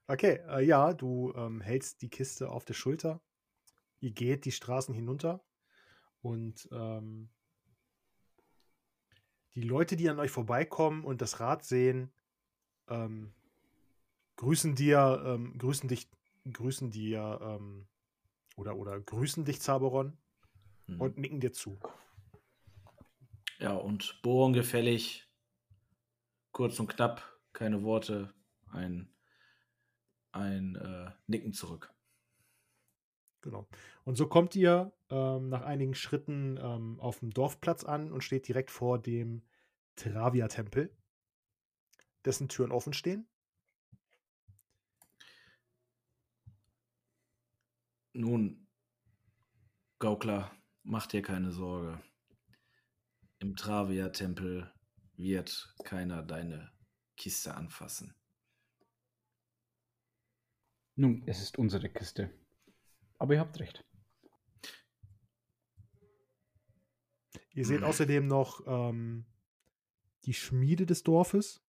[0.07, 3.21] Okay, äh, ja, du ähm, hältst die Kiste auf der Schulter.
[4.03, 5.45] Ihr geht die Straßen hinunter
[6.23, 7.31] und ähm,
[9.55, 12.13] die Leute, die an euch vorbeikommen und das Rad sehen,
[12.89, 13.33] ähm,
[14.37, 16.11] grüßen dir, ähm, grüßen dich,
[16.53, 17.87] grüßen dir ähm,
[18.57, 20.19] oder oder grüßen dich, Zaberon,
[20.87, 21.01] Hm.
[21.01, 21.79] und nicken dir zu.
[23.61, 25.29] Ja, und Bohren gefällig,
[26.51, 28.35] kurz und knapp, keine Worte,
[28.73, 29.09] ein,
[30.33, 31.95] ein äh, Nicken zurück.
[33.43, 33.69] Genau.
[34.05, 38.49] Und so kommt ihr ähm, nach einigen Schritten ähm, auf dem Dorfplatz an und steht
[38.49, 39.43] direkt vor dem
[39.97, 40.97] Travia-Tempel,
[42.25, 43.27] dessen Türen offen stehen.
[48.15, 48.69] Nun,
[49.99, 50.53] Gaukler,
[50.85, 52.01] mach dir keine Sorge.
[53.39, 54.73] Im Travia-Tempel
[55.17, 56.71] wird keiner deine
[57.17, 58.15] Kiste anfassen.
[60.95, 62.31] Nun, es ist unsere Kiste.
[63.23, 63.85] Aber ihr habt recht.
[67.53, 69.27] Ihr seht außerdem noch ähm,
[70.25, 71.65] die Schmiede des Dorfes,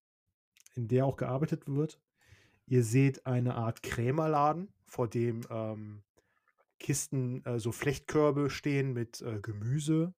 [0.73, 2.01] in der auch gearbeitet wird.
[2.65, 6.03] Ihr seht eine Art Krämerladen, vor dem ähm,
[6.79, 10.15] Kisten, äh, so Flechtkörbe stehen mit äh, Gemüse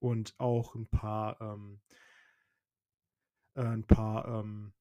[0.00, 1.80] und auch ein paar, ähm,
[3.54, 4.72] äh, ein paar ähm,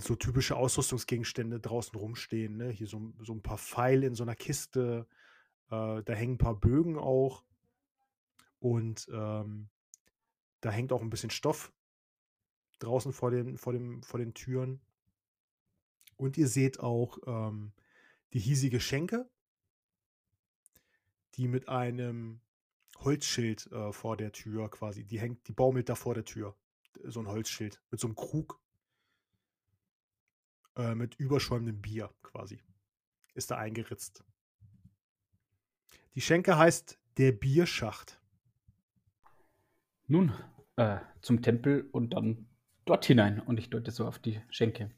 [0.00, 2.56] so typische Ausrüstungsgegenstände draußen rumstehen.
[2.56, 2.70] Ne?
[2.70, 5.06] Hier so, so ein paar Pfeile in so einer Kiste.
[5.70, 7.44] Äh, da hängen ein paar Bögen auch.
[8.58, 9.68] Und ähm,
[10.60, 11.72] da hängt auch ein bisschen Stoff
[12.78, 14.80] draußen vor den, vor dem, vor den Türen.
[16.16, 17.72] Und ihr seht auch ähm,
[18.32, 19.28] die hiesige Schenke,
[21.34, 22.40] die mit einem
[22.98, 26.56] Holzschild äh, vor der Tür quasi, die hängt, die baumelt da vor der Tür.
[27.02, 28.60] So ein Holzschild mit so einem Krug
[30.76, 32.60] äh, mit überschäumendem Bier quasi.
[33.34, 34.24] Ist da eingeritzt.
[36.14, 38.20] Die Schenke heißt der Bierschacht.
[40.06, 40.32] Nun,
[40.76, 42.46] äh, zum Tempel und dann
[42.84, 43.40] dort hinein.
[43.40, 44.90] Und ich deute so auf die Schenke.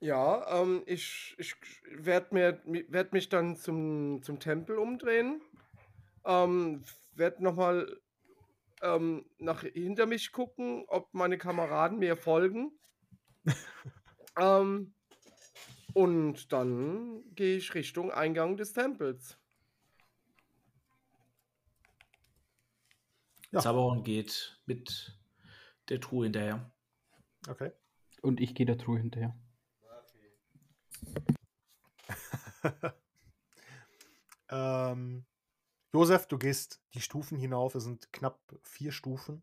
[0.00, 1.54] Ja, ähm, ich, ich
[1.90, 5.40] werde mir, werd mich dann zum, zum Tempel umdrehen.
[6.24, 8.00] Ähm, werde nochmal
[8.82, 12.72] ähm, nach hinter mich gucken, ob meine Kameraden mir folgen.
[14.38, 14.94] Ähm,
[15.94, 19.38] und dann gehe ich Richtung Eingang des Tempels.
[23.50, 23.60] Ja.
[23.60, 25.18] Zaberon geht mit
[25.88, 26.70] der Truhe hinterher.
[27.48, 27.72] Okay.
[28.22, 29.34] Und ich gehe der Truhe hinterher.
[34.50, 35.24] ähm,
[35.92, 39.42] Josef, du gehst die Stufen hinauf, es sind knapp vier Stufen.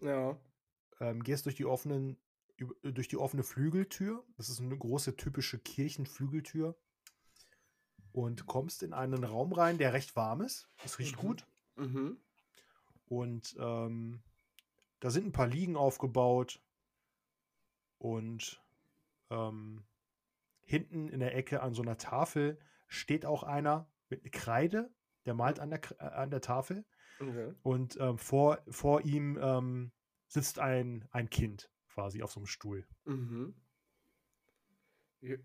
[0.00, 0.38] Ja.
[1.00, 2.16] Ähm, gehst durch die offenen,
[2.82, 4.24] durch die offene Flügeltür.
[4.36, 6.76] Das ist eine große typische Kirchenflügeltür.
[8.12, 10.68] Und kommst in einen Raum rein, der recht warm ist.
[10.84, 11.20] Es riecht Mhm.
[11.20, 11.46] gut.
[11.76, 12.20] Mhm.
[13.06, 14.22] Und ähm,
[15.00, 16.60] da sind ein paar Liegen aufgebaut.
[17.98, 18.60] Und
[19.30, 19.84] ähm,
[20.62, 24.90] hinten in der Ecke an so einer Tafel steht auch einer mit Kreide.
[25.26, 26.84] Der malt an der, äh, an der Tafel.
[27.20, 27.52] Okay.
[27.62, 29.92] Und ähm, vor, vor ihm ähm,
[30.28, 32.86] sitzt ein, ein Kind quasi auf so einem Stuhl.
[33.06, 33.54] Mhm.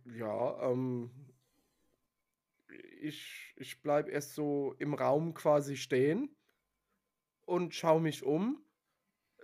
[0.06, 1.10] Ja, ähm,
[3.02, 6.36] ich, ich bleibe erst so im Raum quasi stehen
[7.46, 8.64] und schaue mich um.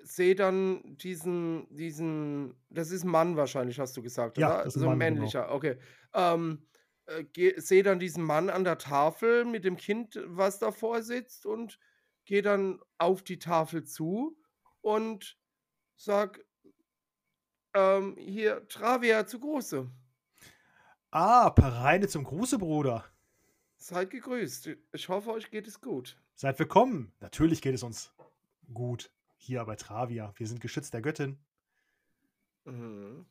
[0.03, 4.63] Sehe dann diesen, diesen, das ist ein Mann wahrscheinlich, hast du gesagt, Ja, oder?
[4.65, 5.15] das ist so ein Mann, genau.
[5.15, 5.77] männlicher, okay.
[6.13, 6.67] Ähm,
[7.07, 11.79] äh, sehe dann diesen Mann an der Tafel mit dem Kind, was davor sitzt und
[12.25, 14.39] gehe dann auf die Tafel zu
[14.81, 15.39] und
[15.95, 16.45] sag,
[17.73, 19.89] ähm, hier, Travia zu Große.
[21.12, 23.05] Ah, Pareine zum Gruße, Bruder.
[23.77, 24.69] Seid gegrüßt.
[24.93, 26.17] Ich hoffe, euch geht es gut.
[26.36, 27.13] Seid willkommen.
[27.19, 28.13] Natürlich geht es uns
[28.73, 30.34] gut hier bei Travia.
[30.36, 31.39] Wir sind geschützt der Göttin.
[32.65, 33.25] Mhm.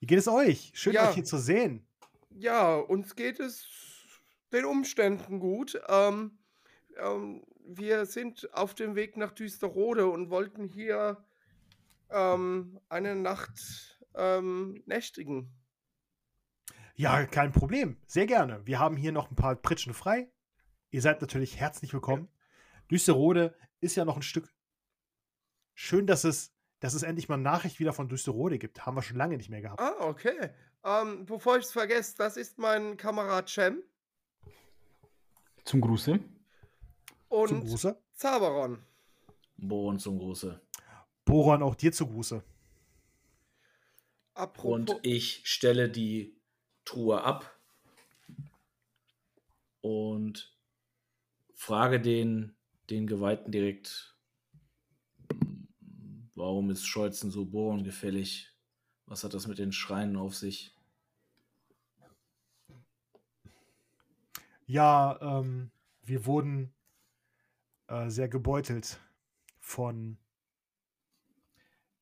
[0.00, 0.72] Wie geht es euch?
[0.74, 1.08] Schön, Ja.
[1.08, 1.86] euch hier zu sehen.
[2.30, 3.66] Ja, uns geht es
[4.52, 5.80] den Umständen gut.
[5.88, 6.38] Ähm,
[6.96, 11.22] ähm, wir sind auf dem Weg nach Düsterode und wollten hier
[12.12, 15.52] ähm, eine Nacht ähm, nächtigen.
[16.94, 17.96] Ja, kein Problem.
[18.06, 18.66] Sehr gerne.
[18.66, 20.30] Wir haben hier noch ein paar Pritschen frei.
[20.90, 22.28] Ihr seid natürlich herzlich willkommen.
[22.90, 24.52] Düsterode ist ja noch ein Stück.
[25.74, 28.84] Schön, dass es, dass es endlich mal Nachricht wieder von Düsterode gibt.
[28.84, 29.80] Haben wir schon lange nicht mehr gehabt.
[29.80, 30.50] Ah, okay.
[30.84, 33.82] Ähm, bevor ich es vergesse, das ist mein Kamerad Cem
[35.64, 36.18] Zum Gruße.
[37.28, 38.02] und Zum Gruße.
[38.14, 38.82] Zaberon.
[39.56, 40.60] Bohren zum Gruße.
[41.30, 42.42] Boron, auch dir zu Gruße.
[44.34, 46.36] Apropos, Und ich stelle die
[46.84, 47.56] Truhe ab
[49.80, 50.52] und
[51.54, 52.56] frage den,
[52.90, 54.16] den Geweihten direkt,
[56.34, 58.52] warum ist Scholzen so bohrengefällig?
[59.06, 60.74] Was hat das mit den Schreinen auf sich?
[64.66, 65.70] Ja, ähm,
[66.02, 66.72] wir wurden
[67.86, 68.98] äh, sehr gebeutelt
[69.58, 70.16] von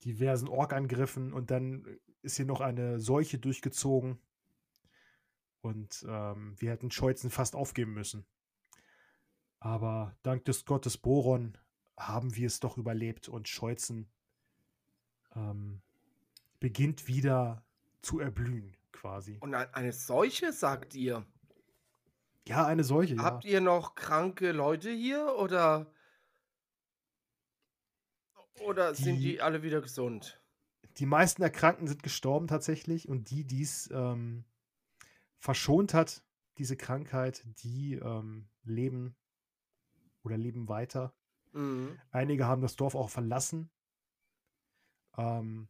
[0.05, 4.19] diversen Orkangriffen und dann ist hier noch eine Seuche durchgezogen
[5.61, 8.27] und ähm, wir hätten Scheuzen fast aufgeben müssen.
[9.61, 11.59] Aber dank des Gottes Boron
[11.97, 14.09] haben wir es doch überlebt und Scheuzen
[15.35, 15.81] ähm,
[16.61, 17.65] beginnt wieder
[18.03, 19.39] zu erblühen, quasi.
[19.41, 21.27] und ein- eine Seuche, sagt ihr?
[22.47, 23.23] Ja, eine Seuche, ja.
[23.23, 25.91] Habt ihr noch kranke Leute hier oder
[28.65, 30.41] oder sind Die- die alle wieder gesund?
[30.99, 34.45] Die meisten Erkrankten sind gestorben tatsächlich und die, die es ähm,
[35.39, 36.25] verschont hat,
[36.59, 39.15] diese Krankheit, die ähm, leben
[40.25, 41.15] oder leben weiter.
[41.53, 41.97] Mhm.
[42.11, 43.71] Einige haben das Dorf auch verlassen.
[45.17, 45.69] Ähm,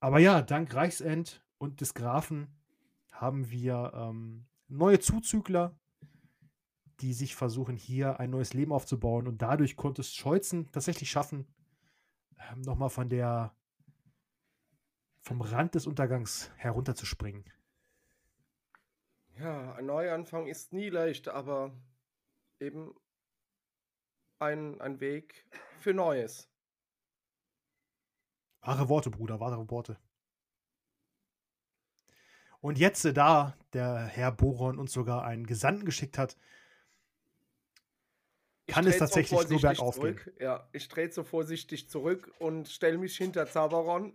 [0.00, 2.48] aber ja, dank Reichsend und des Grafen
[3.12, 5.78] haben wir ähm, neue Zuzügler,
[7.00, 9.28] die sich versuchen, hier ein neues Leben aufzubauen.
[9.28, 11.46] Und dadurch konnte es Scholzen tatsächlich schaffen,
[12.50, 13.54] ähm, nochmal von der
[15.22, 17.44] vom Rand des Untergangs herunterzuspringen.
[19.38, 21.72] Ja, ein Neuanfang ist nie leicht, aber
[22.58, 22.94] eben
[24.38, 25.46] ein, ein Weg
[25.78, 26.50] für Neues.
[28.60, 29.98] Wahre Worte, Bruder, wahre Worte.
[32.60, 36.36] Und jetzt, äh, da der Herr Boron uns sogar einen Gesandten geschickt hat,
[38.72, 40.02] Kann es so tatsächlich nur vorsichtig bergauf gehen.
[40.18, 40.32] zurück.
[40.40, 44.12] Ja, ich trete so vorsichtig zurück und stelle mich hinter Zaberon.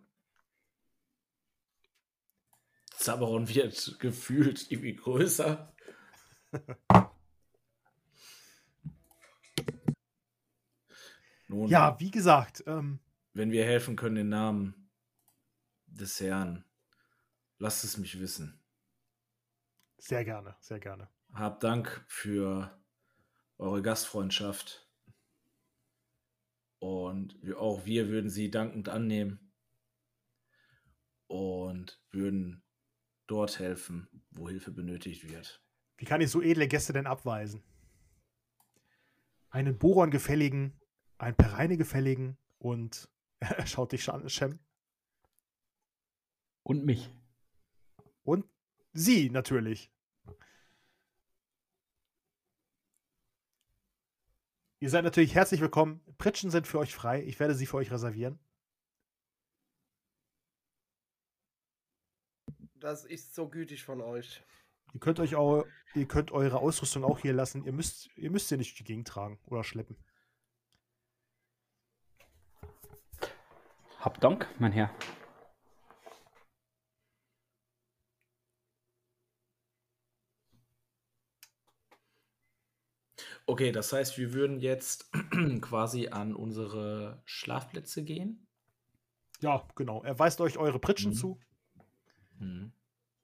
[2.97, 5.73] Zaberon wird gefühlt irgendwie größer.
[11.47, 12.99] Nun, ja, wie gesagt, ähm,
[13.33, 14.89] wenn wir helfen können im Namen
[15.85, 16.65] des Herrn,
[17.57, 18.59] lasst es mich wissen.
[19.97, 21.09] sehr gerne, sehr gerne.
[21.33, 22.77] Habt Dank für
[23.57, 24.87] eure Gastfreundschaft.
[26.79, 29.51] Und auch wir würden sie dankend annehmen
[31.27, 32.63] und würden
[33.25, 35.63] dort helfen, wo Hilfe benötigt wird.
[35.97, 37.63] Wie kann ich so edle Gäste denn abweisen?
[39.49, 40.79] Einen Boron gefälligen,
[41.17, 44.59] einen Pereine gefälligen und er schaut dich an, Shem.
[46.63, 47.09] Und mich.
[48.23, 48.45] Und
[48.93, 49.91] sie natürlich.
[54.79, 56.01] Ihr seid natürlich herzlich willkommen.
[56.19, 57.23] Pritschen sind für euch frei.
[57.23, 58.39] Ich werde sie für euch reservieren.
[62.75, 64.43] Das ist so gütig von euch.
[64.93, 67.63] Ihr könnt euch auch, ihr könnt eure Ausrüstung auch hier lassen.
[67.65, 69.97] Ihr müsst, ihr müsst sie nicht durch die Gegend tragen oder schleppen.
[73.99, 74.91] Hab Dank, mein Herr.
[83.49, 85.09] Okay, das heißt, wir würden jetzt
[85.61, 88.45] quasi an unsere Schlafplätze gehen.
[89.39, 90.03] Ja, genau.
[90.03, 91.15] Er weist euch eure Pritschen Mhm.
[91.15, 91.39] zu
[92.39, 92.71] Hm.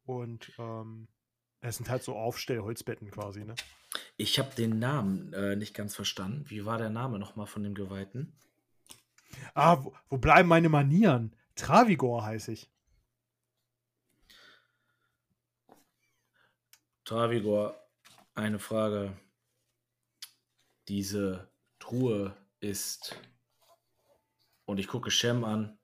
[0.06, 1.08] und ähm,
[1.62, 3.54] es sind halt so Aufstellholzbetten quasi, ne?
[4.18, 6.50] Ich habe den Namen äh, nicht ganz verstanden.
[6.50, 8.34] Wie war der Name nochmal von dem Geweihten?
[9.54, 11.36] Ah, wo, wo bleiben meine Manieren?
[11.56, 12.70] Travigor heiße ich.
[17.06, 17.76] Travigor,
[18.36, 19.14] eine Frage.
[20.88, 23.16] Diese Truhe ist,
[24.66, 25.78] und ich gucke Shem an,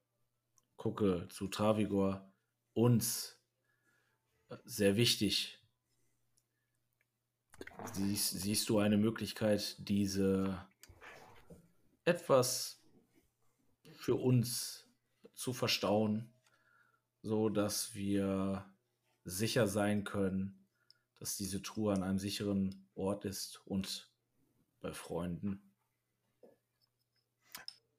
[0.77, 2.31] gucke zu Travigor,
[2.73, 3.37] uns
[4.49, 5.59] äh, sehr wichtig.
[7.93, 10.65] Siehst, siehst du eine Möglichkeit, diese
[12.05, 12.81] etwas
[13.93, 14.87] für uns
[15.33, 16.33] zu verstauen,
[17.21, 18.65] so dass wir
[19.25, 20.65] sicher sein können,
[21.17, 24.09] dass diese Truhe an einem sicheren Ort ist und
[24.81, 25.73] bei Freunden.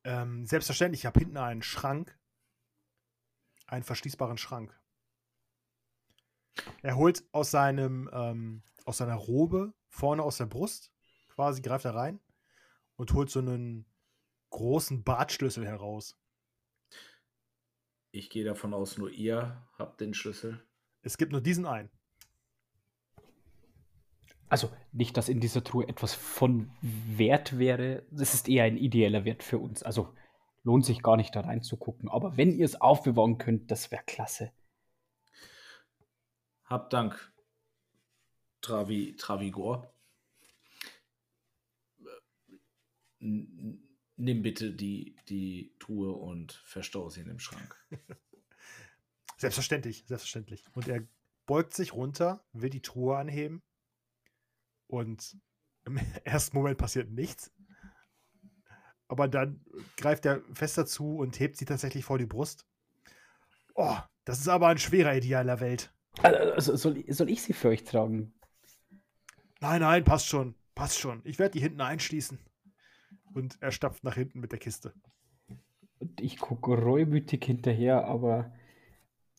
[0.05, 2.19] Ähm, selbstverständlich, ich habe hinten einen Schrank,
[3.67, 4.79] einen verschließbaren Schrank.
[6.83, 10.93] Er holt aus seinem, ähm, aus seiner Robe vorne aus der Brust,
[11.29, 12.21] quasi greift er rein
[12.97, 13.87] und holt so einen
[14.51, 16.19] großen Bartschlüssel heraus.
[18.13, 20.67] Ich gehe davon aus, nur ihr habt den Schlüssel.
[21.03, 21.91] Es gibt nur diesen einen.
[24.51, 28.03] Also nicht, dass in dieser Truhe etwas von Wert wäre.
[28.13, 29.83] Es ist eher ein ideeller Wert für uns.
[29.83, 30.13] Also
[30.65, 32.09] lohnt sich gar nicht da reinzugucken.
[32.09, 34.53] Aber wenn ihr es aufbewahren könnt, das wäre klasse.
[36.65, 37.33] Hab Dank,
[38.61, 39.93] Travi, Travigor.
[43.21, 43.87] N-
[44.17, 47.75] Nimm bitte die, die Truhe und verstaue sie in dem Schrank.
[49.39, 50.63] Selbstverständlich, selbstverständlich.
[50.75, 51.09] Und er
[51.47, 53.63] beugt sich runter, will die Truhe anheben.
[54.91, 55.37] Und
[55.85, 57.53] im ersten Moment passiert nichts.
[59.09, 59.65] Aber dann
[59.97, 62.67] greift er fest dazu und hebt sie tatsächlich vor die Brust.
[63.75, 65.93] Oh, das ist aber ein schwerer idealer Welt.
[66.23, 68.33] Also soll, soll ich sie für euch tragen?
[69.61, 70.55] Nein, nein, passt schon.
[70.75, 71.23] Passt schon.
[71.25, 72.39] Ich werde die hinten einschließen.
[73.33, 74.93] Und er stapft nach hinten mit der Kiste.
[75.99, 78.53] Und ich gucke reumütig hinterher, aber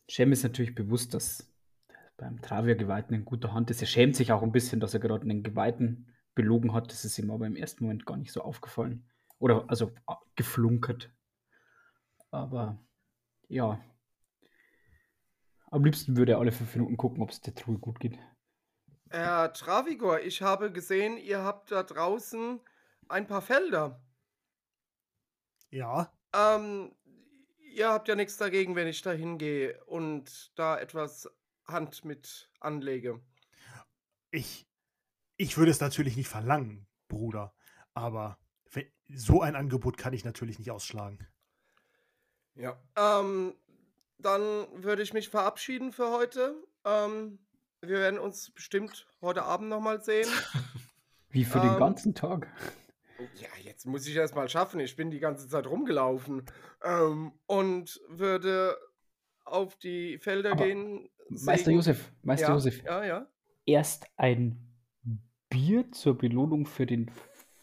[0.08, 1.51] Shem ist natürlich bewusst, dass
[2.22, 3.80] beim Travier-Geweihten in guter Hand ist.
[3.80, 6.92] Er schämt sich auch ein bisschen, dass er gerade einen Geweihten belogen hat.
[6.92, 9.10] Das ist ihm aber im ersten Moment gar nicht so aufgefallen.
[9.38, 9.90] Oder also
[10.36, 11.12] geflunkert.
[12.30, 12.78] Aber
[13.48, 13.84] ja.
[15.72, 18.16] Am liebsten würde er alle fünf Minuten gucken, ob es der Truhe gut geht.
[19.10, 22.60] Herr Travigor, ich habe gesehen, ihr habt da draußen
[23.08, 24.00] ein paar Felder.
[25.70, 26.94] Ja, Ähm,
[27.74, 31.28] ihr habt ja nichts dagegen, wenn ich da hingehe und da etwas
[31.66, 33.20] Hand mit anlege.
[34.30, 34.66] ich,
[35.36, 37.54] ich würde es natürlich nicht verlangen, Bruder.
[37.94, 38.38] Aber
[39.14, 41.26] so ein Angebot kann ich natürlich nicht ausschlagen.
[42.54, 42.80] Ja.
[42.96, 43.54] Ähm,
[44.18, 46.54] dann würde ich mich verabschieden für heute.
[46.84, 47.38] Ähm,
[47.80, 50.28] wir werden uns bestimmt heute Abend nochmal sehen.
[51.28, 52.48] Wie für den Ähm, ganzen Tag.
[53.34, 54.80] Ja, jetzt muss ich erst mal schaffen.
[54.80, 56.44] Ich bin die ganze Zeit rumgelaufen.
[56.82, 58.76] Ähm, und würde
[59.44, 61.08] auf die Felder Aber gehen.
[61.28, 61.70] Meister.
[61.70, 63.26] Josef, Meister ja, Josef, Ja, ja.
[63.66, 64.58] erst ein
[65.48, 67.10] Bier zur Belohnung für den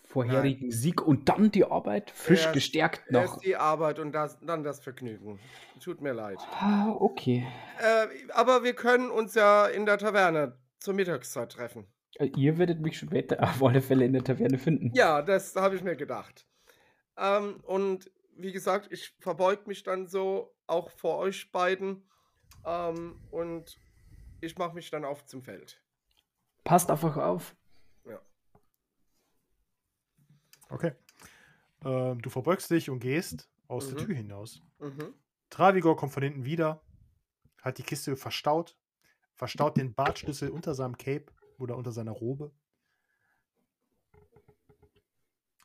[0.03, 3.22] vorherigen Sieg und dann die Arbeit, frisch Erst- gestärkt nach.
[3.22, 5.39] Erst die Arbeit und das, dann das Vergnügen.
[5.84, 6.39] Tut mir leid.
[6.51, 7.45] Ah, okay.
[7.80, 11.86] Äh, aber wir können uns ja in der Taverne zur Mittagszeit treffen.
[12.16, 14.91] Äh, Ihr werdet mich später auf alle Fälle in der Taverne finden.
[14.95, 16.47] Ja, das habe ich mir gedacht.
[17.18, 22.09] Ähm, und wie gesagt, ich verbeug mich dann so auch vor euch beiden.
[22.66, 23.80] Ähm, und
[24.41, 25.82] ich mache mich dann auf zum Feld.
[26.64, 27.56] Passt einfach auf.
[28.06, 28.22] Ja.
[30.70, 30.93] Okay.
[31.84, 34.06] Ähm, du verbeugst dich und gehst aus der Mhm.
[34.06, 34.62] Tür hinaus.
[34.80, 35.14] Mhm.
[35.50, 36.82] Travigor kommt von hinten wieder,
[37.62, 38.78] hat die Kiste verstaut,
[39.34, 41.26] verstaut den Bartschlüssel unter seinem Cape
[41.58, 42.52] oder unter seiner Robe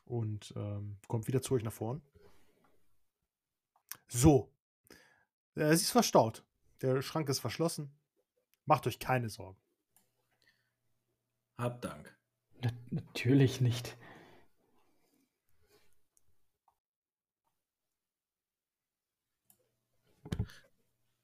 [0.05, 2.01] und ähm, kommt wieder zu euch nach vorn.
[4.07, 4.51] So,
[5.55, 6.43] äh, sie ist verstaut.
[6.85, 7.89] Der Schrank ist verschlossen.
[8.65, 9.57] Macht euch keine Sorgen.
[11.57, 12.15] Hab Dank.
[12.61, 13.97] Na, natürlich nicht.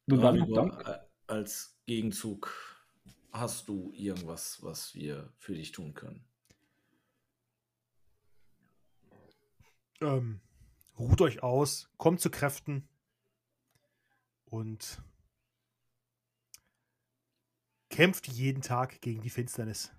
[0.07, 0.83] Danke.
[0.83, 2.51] äh, als Gegenzug
[3.31, 6.27] hast du irgendwas, was wir für dich tun können.
[10.01, 10.41] Ähm,
[10.97, 12.89] ruht euch aus, kommt zu Kräften
[14.45, 15.03] und
[17.91, 19.91] kämpft jeden Tag gegen die Finsternis.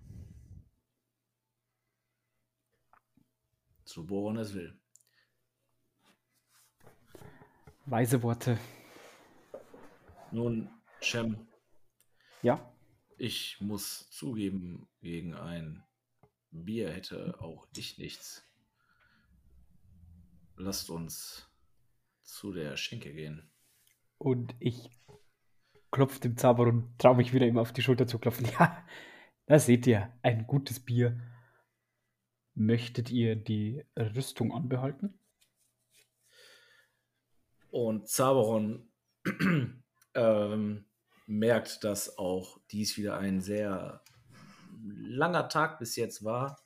[3.84, 4.76] So bohren es will.
[7.84, 8.58] Weise Worte.
[10.30, 10.70] Nun,
[11.00, 11.46] Shem,
[12.40, 12.74] Ja,
[13.18, 15.84] ich muss zugeben, gegen ein
[16.50, 18.44] Bier hätte auch ich nichts.
[20.56, 21.50] Lasst uns
[22.22, 23.50] zu der Schenke gehen.
[24.18, 24.88] und ich
[25.92, 28.48] klopfe dem Zauberer und traue mich wieder ihm auf die Schulter zu klopfen.
[28.58, 28.84] Ja,
[29.46, 31.20] da seht ihr, ein gutes Bier.
[32.54, 35.18] Möchtet ihr die Rüstung anbehalten?
[37.70, 38.90] Und Zaberon
[40.14, 40.84] ähm,
[41.26, 44.02] merkt, dass auch dies wieder ein sehr
[44.84, 46.60] langer Tag bis jetzt war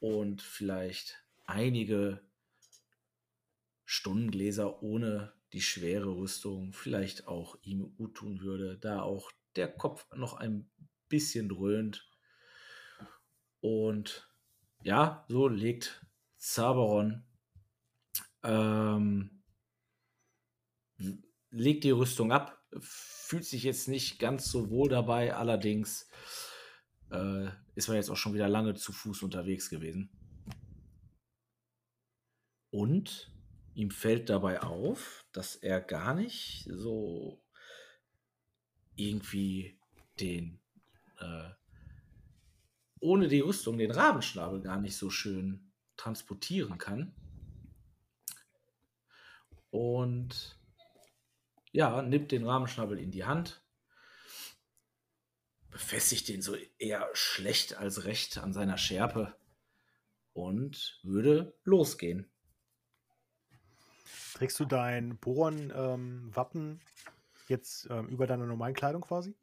[0.00, 2.20] und vielleicht einige
[3.84, 10.06] Stundengläser ohne die schwere Rüstung vielleicht auch ihm gut tun würde, da auch der Kopf
[10.14, 10.70] noch ein
[11.08, 12.08] bisschen dröhnt.
[13.60, 14.28] Und
[14.82, 17.24] ja, so legt Zaberon
[18.42, 19.42] ähm,
[21.50, 26.08] legt die Rüstung ab, fühlt sich jetzt nicht ganz so wohl dabei, allerdings
[27.10, 30.10] äh, ist man jetzt auch schon wieder lange zu Fuß unterwegs gewesen.
[32.70, 33.32] Und
[33.78, 37.40] ihm fällt dabei auf, dass er gar nicht so
[38.96, 39.78] irgendwie
[40.18, 40.58] den,
[41.20, 41.50] äh,
[42.98, 47.14] ohne die Rüstung, den Rabenschnabel gar nicht so schön transportieren kann.
[49.70, 50.58] Und
[51.70, 53.62] ja, nimmt den Rabenschnabel in die Hand,
[55.70, 59.36] befestigt den so eher schlecht als recht an seiner Schärpe
[60.32, 62.28] und würde losgehen.
[64.38, 66.80] Trägst du dein Boron-Wappen ähm,
[67.48, 69.34] jetzt ähm, über deiner normalen Kleidung quasi?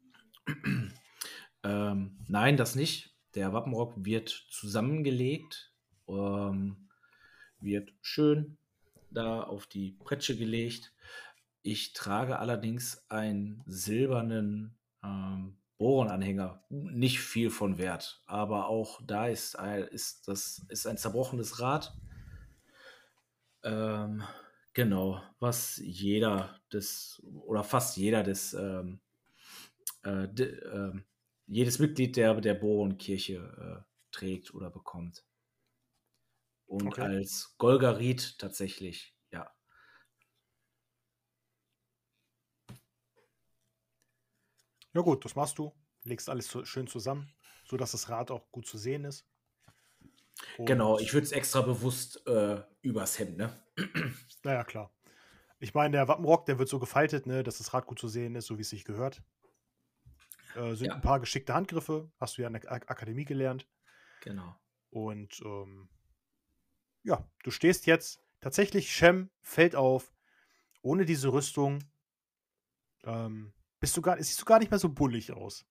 [1.62, 3.14] ähm, nein, das nicht.
[3.34, 5.74] Der Wappenrock wird zusammengelegt,
[6.08, 6.88] ähm,
[7.60, 8.56] wird schön
[9.10, 10.94] da auf die Pretsche gelegt.
[11.60, 16.64] Ich trage allerdings einen silbernen ähm, Bohrenanhänger.
[16.70, 19.58] Nicht viel von Wert, aber auch da ist,
[19.90, 21.92] ist das ist ein zerbrochenes Rad.
[23.62, 24.22] Ähm,
[24.76, 29.00] genau, was jeder des oder fast jeder des ähm,
[30.02, 30.92] äh, de, äh,
[31.46, 35.24] jedes Mitglied der, der Bohrenkirche äh, trägt oder bekommt.
[36.66, 37.00] Und okay.
[37.00, 39.50] als Golgarit tatsächlich, ja.
[44.92, 45.72] Ja gut, das machst du.
[46.02, 47.32] Legst alles so schön zusammen,
[47.64, 49.26] sodass das Rad auch gut zu sehen ist.
[50.58, 53.65] Und genau, ich würde es extra bewusst äh, übers Hemd, ne?
[54.42, 54.92] Naja, klar.
[55.58, 58.34] Ich meine, der Wappenrock, der wird so gefaltet, ne, dass das Rad gut zu sehen
[58.34, 59.22] ist, so wie es sich gehört.
[60.54, 60.94] Äh, sind ja.
[60.94, 63.66] ein paar geschickte Handgriffe, hast du ja in der Akademie gelernt.
[64.22, 64.54] Genau.
[64.90, 65.88] Und ähm,
[67.02, 70.12] ja, du stehst jetzt tatsächlich, Shem fällt auf,
[70.82, 71.84] ohne diese Rüstung
[73.04, 75.66] ähm, bist du gar, siehst du gar nicht mehr so bullig aus.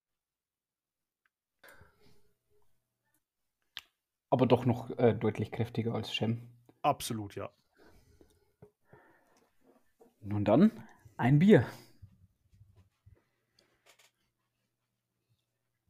[4.30, 6.50] Aber doch noch äh, deutlich kräftiger als Shem.
[6.82, 7.50] Absolut, ja.
[10.26, 10.72] Nun dann,
[11.18, 11.68] ein Bier.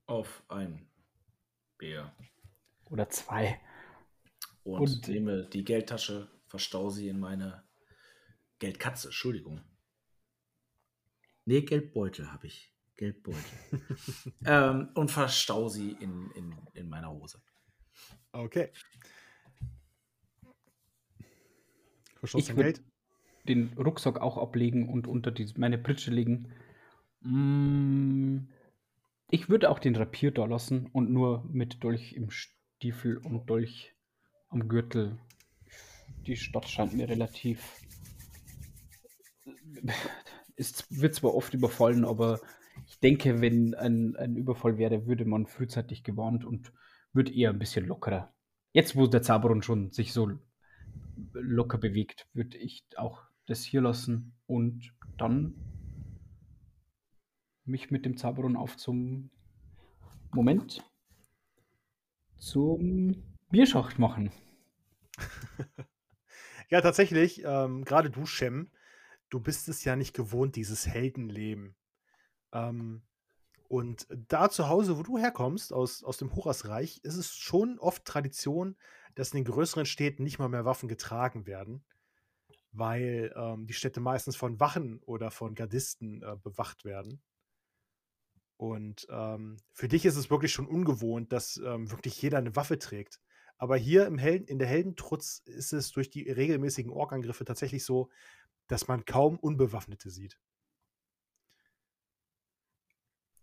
[0.07, 0.89] Auf ein
[1.77, 2.13] Bier.
[2.89, 3.61] Oder zwei
[4.63, 7.63] und, und nehme die Geldtasche, verstaue sie in meine
[8.59, 9.61] Geldkatze, Entschuldigung.
[11.45, 12.75] Nee, Geldbeutel habe ich.
[12.97, 13.41] Geldbeutel.
[14.45, 17.41] ähm, und verstaue sie in, in, in meiner Hose.
[18.33, 18.73] Okay.
[22.21, 22.83] ich Geld?
[23.47, 26.51] Den Rucksack auch ablegen und unter die, meine Pritsche legen.
[27.21, 28.47] Mm,
[29.29, 33.95] ich würde auch den Rapier da lassen und nur mit Dolch im Stiefel und Dolch
[34.49, 35.17] am Gürtel.
[36.27, 37.81] Die Stadt scheint mir relativ.
[40.55, 42.39] Es wird zwar oft überfallen, aber
[42.87, 46.71] ich denke, wenn ein, ein Überfall wäre, würde man frühzeitig gewarnt und
[47.13, 48.33] wird eher ein bisschen lockerer.
[48.73, 50.31] Jetzt, wo der Zauberon schon sich so
[51.33, 55.55] locker bewegt, würde ich auch das hier lassen und dann
[57.63, 59.31] mich mit dem Zauberon auf zum
[60.31, 60.83] Moment
[62.37, 64.31] zum Bierschacht machen.
[66.69, 68.69] ja, tatsächlich, ähm, gerade du, Shem,
[69.29, 71.75] du bist es ja nicht gewohnt, dieses Heldenleben.
[72.51, 73.01] Ähm,
[73.67, 78.05] und da zu Hause, wo du herkommst, aus, aus dem Horasreich, ist es schon oft
[78.05, 78.75] Tradition,
[79.15, 81.83] dass in den größeren Städten nicht mal mehr Waffen getragen werden,
[82.77, 87.21] weil ähm, die Städte meistens von Wachen oder von Gardisten äh, bewacht werden.
[88.57, 92.79] Und ähm, für dich ist es wirklich schon ungewohnt, dass ähm, wirklich jeder eine Waffe
[92.79, 93.19] trägt.
[93.57, 98.09] Aber hier im Helden, in der Heldentrutz ist es durch die regelmäßigen Orkangriffe tatsächlich so,
[98.67, 100.39] dass man kaum Unbewaffnete sieht.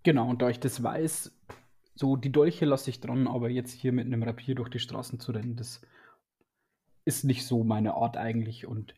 [0.02, 1.32] Genau, und da ich das weiß,
[1.94, 5.20] so die Dolche lasse ich dran, aber jetzt hier mit einem Rapier durch die Straßen
[5.20, 5.80] zu rennen, das
[7.04, 8.66] ist nicht so meine Art eigentlich.
[8.66, 8.94] Und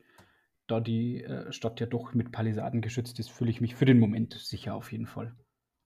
[0.66, 3.98] da die äh, Stadt ja doch mit Palisaden geschützt ist, fühle ich mich für den
[3.98, 5.34] Moment sicher auf jeden Fall.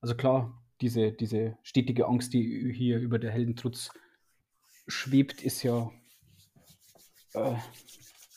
[0.01, 3.91] Also klar, diese, diese stetige Angst, die hier über der Heldentrutz
[4.87, 5.91] schwebt, ist ja
[7.33, 7.55] äh,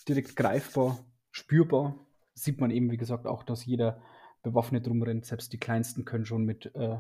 [0.09, 0.99] direkt greifbar,
[1.31, 1.95] spürbar.
[2.35, 4.03] Sieht man eben, wie gesagt, auch, dass jeder
[4.43, 5.25] bewaffnet rumrennt.
[5.27, 6.99] Selbst die Kleinsten können schon mit äh,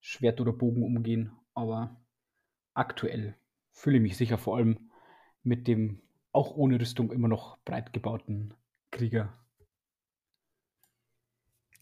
[0.00, 1.32] Schwert oder Bogen umgehen.
[1.54, 2.00] Aber
[2.74, 3.36] aktuell
[3.72, 4.90] fühle ich mich sicher vor allem
[5.42, 8.54] mit dem auch ohne Rüstung immer noch breit gebauten
[8.90, 9.36] Krieger.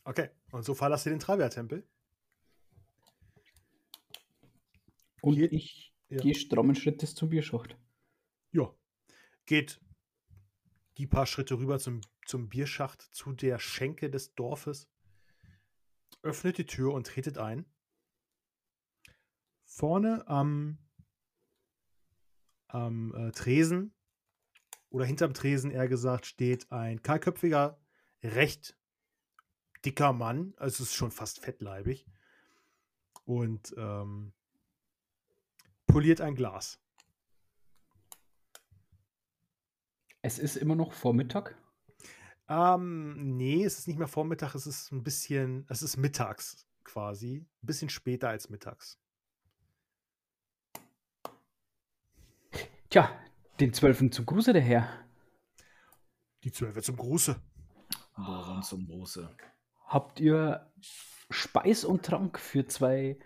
[0.04, 1.86] Okay, und so verlasst ihr den Travia-Tempel.
[5.20, 6.18] Und Geht- ich ja.
[6.18, 7.76] gehe strammen Schrittes zum Bierschacht.
[8.52, 8.74] Ja.
[9.46, 9.80] Geht
[10.96, 14.88] die paar Schritte rüber zum, zum Bierschacht, zu der Schenke des Dorfes.
[16.22, 17.66] Öffnet die Tür und tretet ein.
[19.64, 20.78] Vorne am,
[22.68, 23.94] am äh, Tresen
[24.90, 27.78] oder hinterm Tresen eher gesagt steht ein kahlköpfiger,
[28.22, 28.76] recht
[29.84, 30.54] dicker Mann.
[30.56, 32.06] Also es ist schon fast fettleibig.
[33.24, 34.32] Und ähm,
[35.86, 36.80] poliert ein Glas.
[40.22, 41.56] Es ist immer noch Vormittag.
[42.48, 47.46] Ähm, nee, es ist nicht mehr Vormittag, es ist ein bisschen, es ist mittags quasi.
[47.62, 48.98] Ein bisschen später als mittags.
[52.88, 53.10] Tja,
[53.60, 54.88] den Zwölfen zum Gruße der Herr.
[56.44, 57.36] Die Zwölfe zum Gruße.
[58.16, 59.34] Boron zum Große.
[59.86, 60.72] Habt ihr
[61.30, 63.18] Speis und Trank für zwei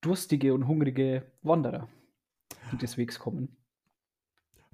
[0.00, 1.88] durstige und hungrige Wanderer,
[2.72, 3.56] die des Wegs kommen?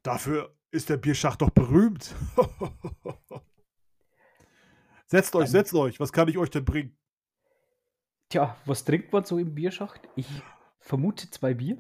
[0.02, 2.14] Dafür ist der Bierschacht doch berühmt.
[5.06, 6.00] setzt euch, Dann- setzt euch.
[6.00, 6.96] Was kann ich euch denn bringen?
[8.28, 10.00] Tja, was trinkt man so im Bierschacht?
[10.14, 10.28] Ich
[10.78, 11.78] vermute zwei Bier.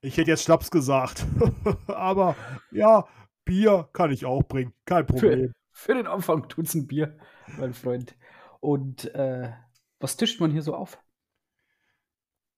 [0.00, 1.26] Ich hätte jetzt Schnaps gesagt.
[1.86, 2.36] Aber
[2.70, 3.06] ja,
[3.44, 4.72] Bier kann ich auch bringen.
[4.84, 5.52] Kein Problem.
[5.72, 7.16] Für den Anfang tut's ein Bier,
[7.58, 8.16] mein Freund.
[8.60, 9.52] Und äh,
[10.00, 10.98] was tischt man hier so auf?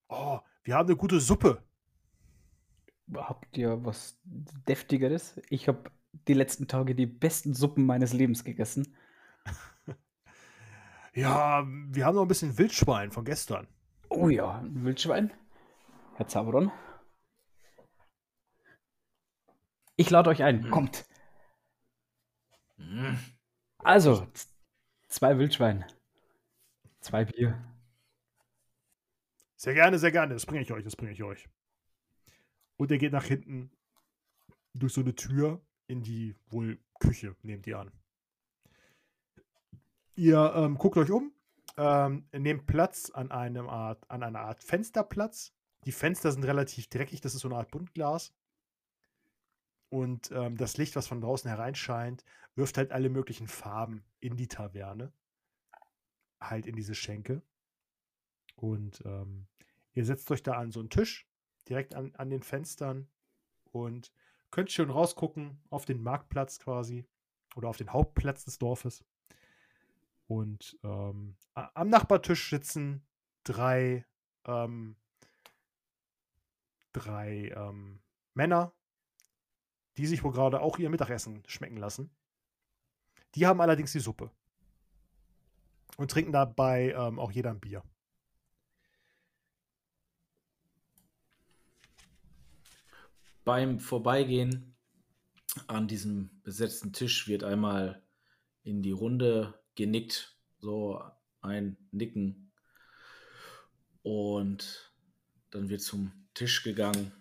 [0.08, 1.62] Oh, wir haben eine gute Suppe.
[3.14, 5.40] Habt ihr was Deftigeres?
[5.50, 5.90] Ich habe
[6.28, 8.96] die letzten Tage die besten Suppen meines Lebens gegessen.
[11.16, 13.68] Ja, wir haben noch ein bisschen Wildschwein von gestern.
[14.08, 15.32] Oh ja, ein Wildschwein.
[16.16, 16.72] Herr Zabron.
[19.96, 20.70] Ich lade euch ein.
[20.70, 21.06] Kommt.
[22.76, 23.18] Hm.
[23.78, 24.26] Also,
[25.08, 25.84] zwei Wildschwein.
[27.00, 27.62] Zwei Bier.
[29.56, 30.34] Sehr gerne, sehr gerne.
[30.34, 31.48] Das bringe ich euch, das bringe ich euch.
[32.76, 33.70] Und er geht nach hinten
[34.74, 37.92] durch so eine Tür in die wohl Küche, nehmt ihr an.
[40.16, 41.32] Ihr ähm, guckt euch um,
[41.76, 45.52] ähm, nehmt Platz an, einem Art, an einer Art Fensterplatz.
[45.84, 48.32] Die Fenster sind relativ dreckig, das ist so eine Art Buntglas.
[49.88, 52.24] Und ähm, das Licht, was von draußen hereinscheint,
[52.54, 55.12] wirft halt alle möglichen Farben in die Taverne.
[56.40, 57.42] Halt in diese Schenke.
[58.56, 59.46] Und ähm,
[59.92, 61.28] ihr setzt euch da an so einen Tisch,
[61.68, 63.08] direkt an, an den Fenstern
[63.72, 64.12] und
[64.50, 67.04] könnt schon rausgucken auf den Marktplatz quasi
[67.56, 69.04] oder auf den Hauptplatz des Dorfes.
[70.26, 73.04] Und ähm, am Nachbartisch sitzen
[73.42, 74.04] drei,
[74.46, 74.96] ähm,
[76.92, 78.00] drei ähm,
[78.34, 78.72] Männer,
[79.96, 82.10] die sich wohl gerade auch ihr Mittagessen schmecken lassen.
[83.34, 84.30] Die haben allerdings die Suppe
[85.96, 87.82] und trinken dabei ähm, auch jeder ein Bier.
[93.44, 94.74] Beim Vorbeigehen
[95.66, 98.02] an diesem besetzten Tisch wird einmal
[98.62, 101.02] in die Runde genickt, so
[101.42, 102.52] ein Nicken.
[104.02, 104.92] Und
[105.50, 107.12] dann wird zum Tisch gegangen,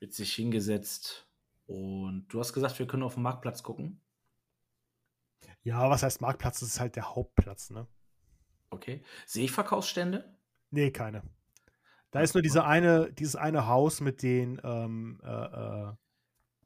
[0.00, 1.27] wird sich hingesetzt.
[1.68, 4.00] Und du hast gesagt, wir können auf den Marktplatz gucken.
[5.62, 6.60] Ja, was heißt Marktplatz?
[6.60, 7.86] Das ist halt der Hauptplatz, ne?
[8.70, 9.02] Okay.
[9.26, 10.34] Sehe ich Verkaufsstände?
[10.70, 11.22] Nee, keine.
[12.10, 15.92] Da ist nur diese eine, dieses eine Haus mit den, ähm, äh, äh,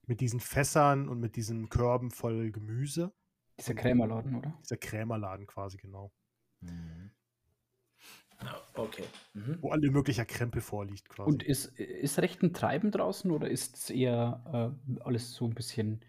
[0.06, 3.12] mit diesen Fässern und mit diesen Körben voll Gemüse.
[3.58, 4.56] Dieser Krämerladen, oder?
[4.62, 6.12] Dieser Krämerladen quasi, genau.
[6.60, 6.70] Ja,
[8.74, 9.04] okay.
[9.34, 9.58] Mhm.
[9.60, 11.28] Wo alle möglicher Krempel vorliegt quasi.
[11.30, 15.54] Und ist, ist recht ein Treiben draußen oder ist es eher äh, alles so ein
[15.54, 16.04] bisschen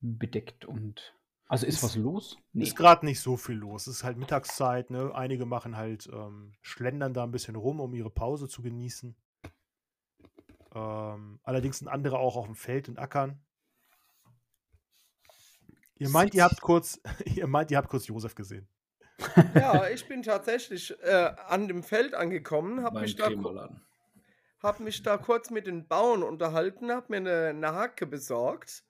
[0.00, 1.14] bedeckt und.
[1.46, 2.38] Also ist, Ist- was los?
[2.52, 2.64] Nee.
[2.64, 3.86] Ist gerade nicht so viel los.
[3.86, 5.14] Es ist halt Mittagszeit, ne?
[5.14, 9.14] Einige machen halt, ähm, schlendern da ein bisschen rum, um ihre Pause zu genießen.
[10.74, 13.38] Ähm, allerdings sind andere auch auf dem Feld und ackern.
[15.98, 18.66] Ihr meint, ihr habt kurz, ihr meint, ihr habt kurz Josef gesehen.
[19.54, 23.30] Ja, ich bin tatsächlich äh, an dem Feld angekommen, habe mich, da
[24.60, 28.84] hab mich da kurz mit den Bauern unterhalten, habe mir eine, eine Hacke besorgt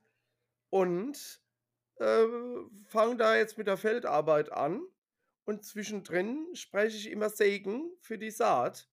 [0.70, 1.40] und
[1.98, 2.26] äh,
[2.86, 4.82] fange da jetzt mit der Feldarbeit an.
[5.44, 8.88] Und zwischendrin spreche ich immer Segen für die Saat.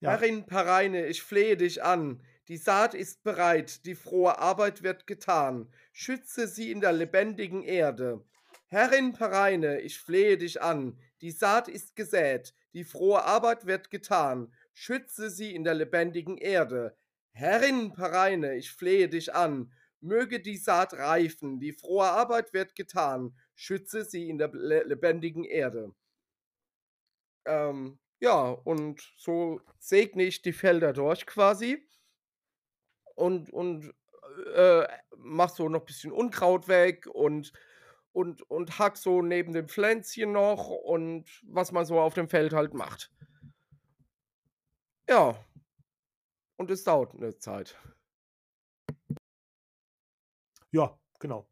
[0.00, 0.10] Ja.
[0.10, 2.22] Herrin Pareine, ich flehe dich an.
[2.48, 5.72] Die Saat ist bereit, die frohe Arbeit wird getan.
[5.92, 8.24] Schütze sie in der lebendigen Erde.
[8.70, 10.98] Herrin Pareine, ich flehe dich an.
[11.20, 14.54] Die Saat ist gesät, die frohe Arbeit wird getan.
[14.72, 16.96] Schütze sie in der lebendigen Erde.
[17.32, 19.72] Herrin Pareine, ich flehe dich an.
[20.00, 25.44] Möge die Saat reifen, die frohe Arbeit wird getan, schütze sie in der le- lebendigen
[25.44, 25.92] Erde.
[27.44, 31.86] Ähm, ja, und so segne ich die Felder durch quasi
[33.14, 33.92] und, und
[34.54, 37.52] äh, mach so noch ein bisschen Unkraut weg und,
[38.12, 42.52] und, und hack so neben dem Pflänzchen noch und was man so auf dem Feld
[42.52, 43.10] halt macht.
[45.08, 45.36] Ja.
[46.56, 47.78] Und es dauert eine Zeit.
[50.70, 51.48] Ja, genau.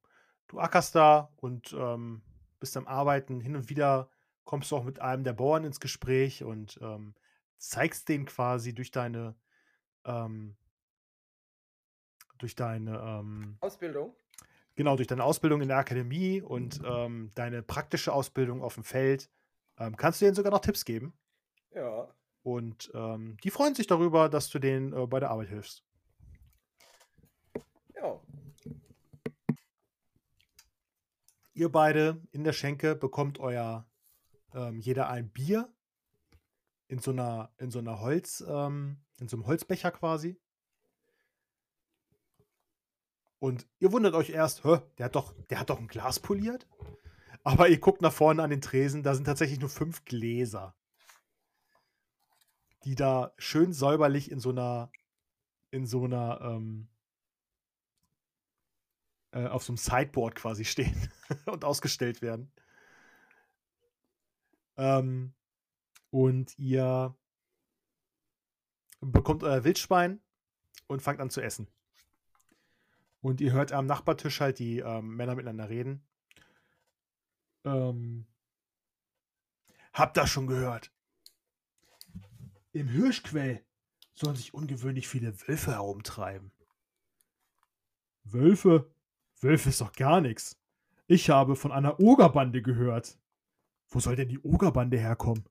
[0.48, 2.22] Du ackerst da und ähm,
[2.60, 3.40] bist am Arbeiten.
[3.40, 4.10] Hin und wieder
[4.44, 7.14] kommst du auch mit einem der Bauern ins Gespräch und ähm,
[7.58, 9.34] zeigst denen quasi durch deine
[10.04, 10.56] ähm,
[12.38, 14.16] durch deine ähm, Ausbildung?
[14.78, 19.28] Genau durch deine Ausbildung in der Akademie und ähm, deine praktische Ausbildung auf dem Feld
[19.76, 21.12] ähm, kannst du denen sogar noch Tipps geben
[21.74, 22.08] Ja.
[22.42, 25.84] und ähm, die freuen sich darüber, dass du denen äh, bei der Arbeit hilfst.
[27.96, 28.20] Ja.
[31.54, 33.84] Ihr beide in der Schenke bekommt euer
[34.54, 35.74] ähm, jeder ein Bier
[36.86, 40.40] in so einer in so einer Holz ähm, in so einem Holzbecher quasi.
[43.38, 46.66] Und ihr wundert euch erst, Hä, der hat doch der hat doch ein Glas poliert.
[47.44, 50.74] Aber ihr guckt nach vorne an den Tresen, da sind tatsächlich nur fünf Gläser,
[52.84, 54.90] die da schön säuberlich in so einer
[55.70, 56.88] in so einer ähm,
[59.32, 61.10] äh, auf so einem Sideboard quasi stehen
[61.46, 62.52] und ausgestellt werden.
[64.76, 65.34] Ähm,
[66.10, 67.16] und ihr
[69.00, 70.20] bekommt euer Wildschwein
[70.86, 71.68] und fangt an zu essen.
[73.20, 76.06] Und ihr hört am Nachbartisch halt die ähm, Männer miteinander reden.
[77.64, 78.26] Ähm,
[79.92, 80.92] habt das schon gehört?
[82.72, 83.64] Im Hirschquell
[84.14, 86.52] sollen sich ungewöhnlich viele Wölfe herumtreiben.
[88.24, 88.90] Wölfe?
[89.40, 90.60] Wölfe ist doch gar nichts.
[91.06, 93.18] Ich habe von einer Ogerbande gehört.
[93.88, 95.48] Wo soll denn die Ogerbande herkommen?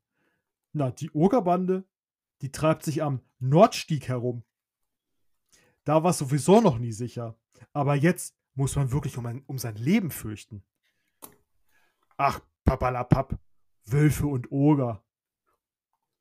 [0.74, 1.86] Na, die Ogerbande,
[2.42, 4.44] die treibt sich am Nordstieg herum.
[5.84, 7.36] Da war es sowieso noch nie sicher.
[7.74, 10.64] Aber jetzt muss man wirklich um, ein, um sein Leben fürchten.
[12.18, 13.40] Ach, papalapap,
[13.86, 15.04] Wölfe und Oger.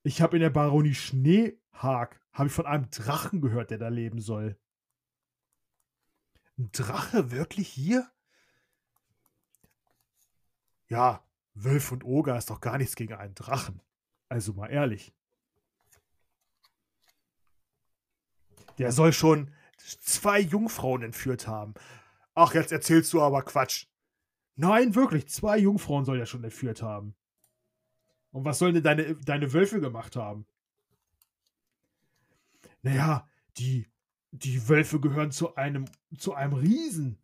[0.02, 4.20] Ich habe in der Baronie Schneehag, habe ich von einem Drachen gehört, der da leben
[4.20, 4.58] soll.
[6.58, 8.10] Ein Drache wirklich hier?
[10.88, 13.80] Ja, Wölf und Oger ist doch gar nichts gegen einen Drachen.
[14.28, 15.14] Also mal ehrlich.
[18.78, 19.52] Der soll schon
[19.86, 21.74] zwei Jungfrauen entführt haben.
[22.34, 23.86] Ach, jetzt erzählst du aber Quatsch.
[24.56, 27.14] Nein, wirklich, zwei Jungfrauen soll er schon entführt haben.
[28.32, 30.46] Und was sollen denn deine, deine Wölfe gemacht haben?
[32.82, 33.28] Naja,
[33.58, 33.86] die,
[34.30, 35.86] die Wölfe gehören zu einem,
[36.18, 37.18] zu einem Riesen,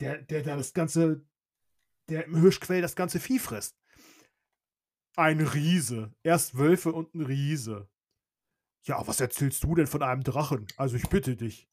[0.00, 1.24] der, der, der das ganze,
[2.08, 3.76] der im Hirschquell das ganze Vieh frisst.
[5.16, 6.14] Ein Riese.
[6.22, 7.88] Erst Wölfe und ein Riese.
[8.84, 10.66] Ja, was erzählst du denn von einem Drachen?
[10.76, 11.68] Also ich bitte dich.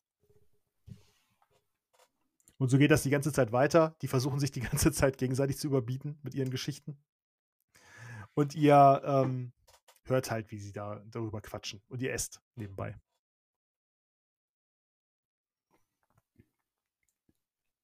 [2.57, 3.95] Und so geht das die ganze Zeit weiter.
[4.01, 6.97] Die versuchen sich die ganze Zeit gegenseitig zu überbieten mit ihren Geschichten.
[8.33, 9.53] Und ihr ähm,
[10.03, 11.81] hört halt, wie sie da darüber quatschen.
[11.87, 12.99] Und ihr esst nebenbei.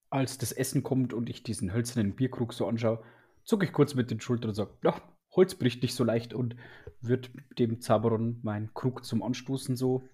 [0.10, 3.04] Als das Essen kommt und ich diesen hölzernen Bierkrug so anschaue,
[3.44, 5.02] zucke ich kurz mit den Schultern und sage, ja,
[5.34, 6.58] Holz bricht nicht so leicht und
[7.00, 10.08] wird dem Zaberon meinen Krug zum Anstoßen so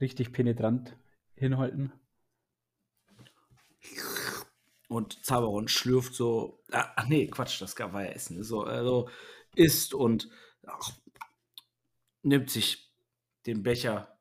[0.00, 0.96] richtig penetrant
[1.34, 1.92] hinhalten.
[4.88, 6.62] Und Zaberon schlürft so.
[6.70, 8.44] Ah, ach nee, Quatsch, das war ja Essen.
[8.44, 9.08] So, also
[9.56, 10.28] isst und
[10.66, 10.92] ach,
[12.22, 12.92] nimmt sich
[13.46, 14.18] den Becher,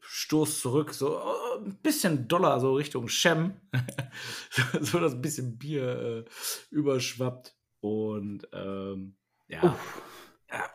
[0.00, 3.60] stoßt zurück, so oh, ein bisschen doller, so Richtung Shem.
[4.80, 6.30] so dass ein bisschen Bier äh,
[6.70, 7.56] überschwappt.
[7.80, 9.16] Und ähm,
[9.48, 10.02] ja, Uff,
[10.50, 10.70] ja.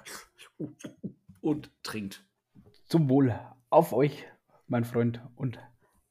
[1.41, 2.25] Und trinkt.
[2.87, 4.25] zum Wohl auf euch,
[4.67, 5.59] mein Freund, und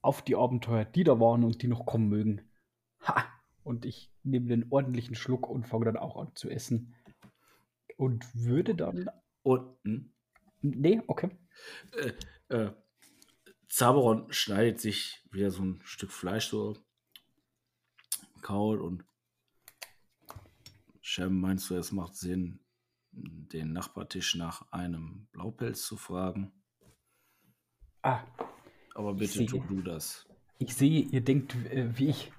[0.05, 2.42] auf die Abenteuer, die da waren und die noch kommen mögen.
[3.00, 3.24] Ha!
[3.62, 6.94] Und ich nehme den ordentlichen Schluck und fange dann auch an zu essen.
[7.96, 9.09] Und würde dann.
[9.42, 10.12] Und hm?
[10.61, 11.30] Nee, okay.
[11.92, 12.12] äh,
[12.55, 12.72] äh,
[13.68, 16.76] Zaberon schneidet sich wieder so ein Stück Fleisch so,
[18.42, 19.05] kaut und
[21.00, 22.61] Shem, meinst du, es macht Sinn,
[23.12, 26.52] den Nachbartisch nach einem Blaupelz zu fragen?
[28.02, 28.24] Ah,
[28.95, 29.47] Aber Ich bitte sehe.
[29.47, 30.26] tu du das.
[30.59, 32.32] ich sehe, ihr denkt äh, wie ich.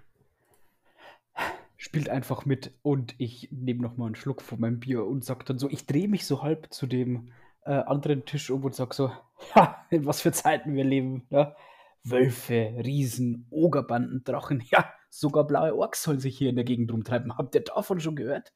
[1.78, 5.60] Spielt einfach mit und ich nehme nochmal einen Schluck von meinem Bier und sag dann
[5.60, 7.32] so, ich drehe mich so halb zu dem
[7.64, 9.12] äh, anderen Tisch um und sag so,
[9.53, 11.28] ha, in was für Zeiten wir leben.
[11.30, 11.56] Ja?
[12.03, 17.38] Wölfe, Riesen, Ogerbanden, Drachen, ja, sogar blaue Orks sollen sich hier in der Gegend rumtreiben.
[17.38, 18.53] Habt ihr davon schon gehört?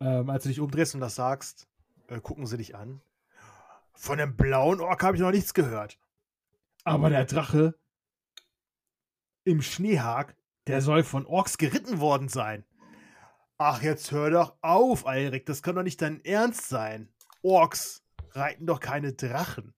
[0.00, 1.68] Ähm, als du dich umdrehst und das sagst,
[2.08, 3.00] äh, gucken sie dich an.
[3.96, 5.98] Von dem blauen Ork habe ich noch nichts gehört.
[6.84, 7.74] Aber der Drache
[9.44, 10.36] im Schneehag,
[10.66, 12.64] der soll von Orks geritten worden sein.
[13.58, 17.08] Ach, jetzt hör doch auf, Alrik, das kann doch nicht dein Ernst sein.
[17.42, 19.74] Orks reiten doch keine Drachen.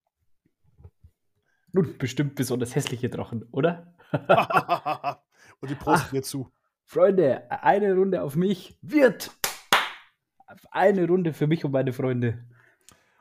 [1.72, 3.94] Nun, bestimmt besonders hässliche Drachen, oder?
[5.60, 6.50] und die Prost mir zu.
[6.84, 9.30] Freunde, eine Runde auf mich wird.
[10.70, 12.44] Eine Runde für mich und meine Freunde.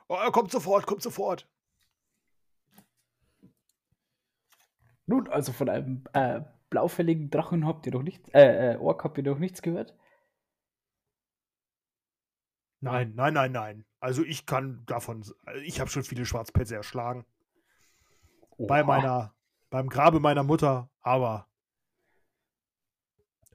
[0.09, 1.47] Oh, kommt sofort, kommt sofort.
[5.05, 9.17] Nun, also von einem äh, blaufälligen Drachen habt ihr doch nichts, äh, äh, Ork habt
[9.17, 9.95] ihr doch nichts gehört?
[12.79, 13.85] Nein, nein, nein, nein.
[13.99, 15.25] Also ich kann davon,
[15.63, 17.25] ich habe schon viele Schwarzpelze erschlagen.
[18.57, 18.67] Oha.
[18.67, 19.33] Bei meiner,
[19.69, 21.47] beim Grabe meiner Mutter, aber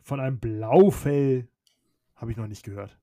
[0.02, 1.48] von einem Blaufell
[2.16, 2.98] habe ich noch nicht gehört.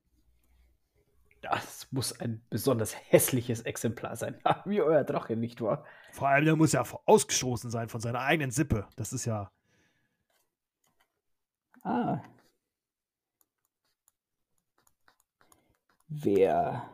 [1.41, 4.39] Das muss ein besonders hässliches Exemplar sein.
[4.65, 5.85] Wie euer Drache, nicht wahr?
[6.11, 8.87] Vor allem, der muss ja ausgestoßen sein von seiner eigenen Sippe.
[8.95, 9.51] Das ist ja.
[11.81, 12.21] Ah.
[16.09, 16.89] Wer.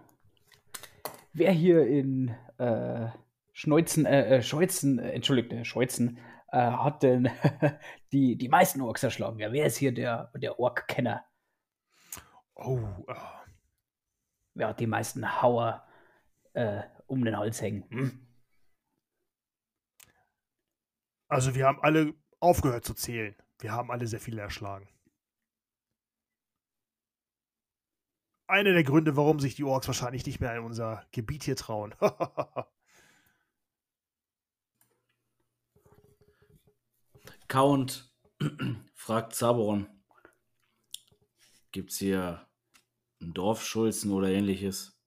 [1.34, 3.08] Wer hier in äh,
[3.54, 6.20] Schneuzen, äh, äh Scheuzen, äh, entschuldigt, äh, Scheuzen,
[6.52, 7.30] äh, hat denn
[8.12, 9.40] die, die meisten Orks erschlagen?
[9.40, 11.26] Ja, wer ist hier der, der Ork-Kenner?
[12.54, 12.80] Oh,
[14.56, 15.86] ja, die meisten Hauer
[16.54, 17.86] äh, um den Hals hängen.
[17.90, 18.28] Hm?
[21.28, 23.36] Also wir haben alle aufgehört zu zählen.
[23.60, 24.90] Wir haben alle sehr viele erschlagen.
[28.48, 31.96] Einer der Gründe, warum sich die Orks wahrscheinlich nicht mehr in unser Gebiet hier trauen.
[37.48, 38.14] Count
[38.94, 39.88] fragt Zaboron.
[41.72, 42.45] Gibt's hier
[43.22, 45.00] ein Dorfschulzen oder ähnliches.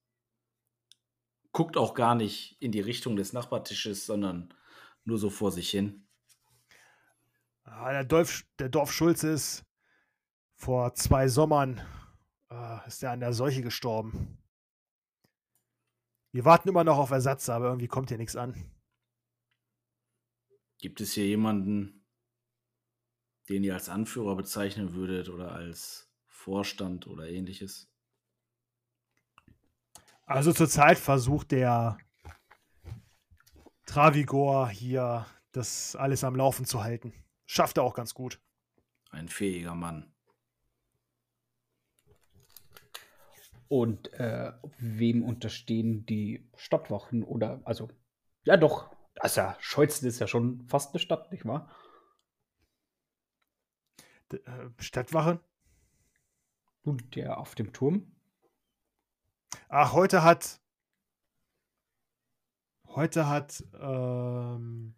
[1.53, 4.55] Guckt auch gar nicht in die Richtung des Nachbartisches, sondern
[5.05, 6.07] nur so vor sich hin.
[7.65, 9.65] Ah, der, Dorf, der Dorfschulze ist
[10.55, 11.81] vor zwei Sommern
[12.51, 14.39] äh, ist er an der Seuche gestorben.
[16.33, 18.71] Wir warten immer noch auf Ersatz, aber irgendwie kommt hier nichts an.
[20.79, 22.05] Gibt es hier jemanden,
[23.49, 27.91] den ihr als Anführer bezeichnen würdet oder als Vorstand oder ähnliches?
[30.29, 31.97] Also zurzeit versucht der
[33.87, 37.15] Travigor hier das alles am Laufen zu halten.
[37.47, 38.39] Schafft er auch ganz gut.
[39.11, 40.13] Ein fähiger Mann.
[43.69, 47.89] Und äh, wem unterstehen die Stadtwachen oder also
[48.45, 51.75] ja doch, das ist ja Scheuzen ist ja schon fast eine Stadt, nicht wahr?
[54.31, 55.41] D äh, Stadtwache?
[56.83, 58.18] Und der auf dem Turm?
[59.69, 60.61] Ach, heute hat.
[62.87, 63.63] Heute hat.
[63.81, 64.95] Ähm,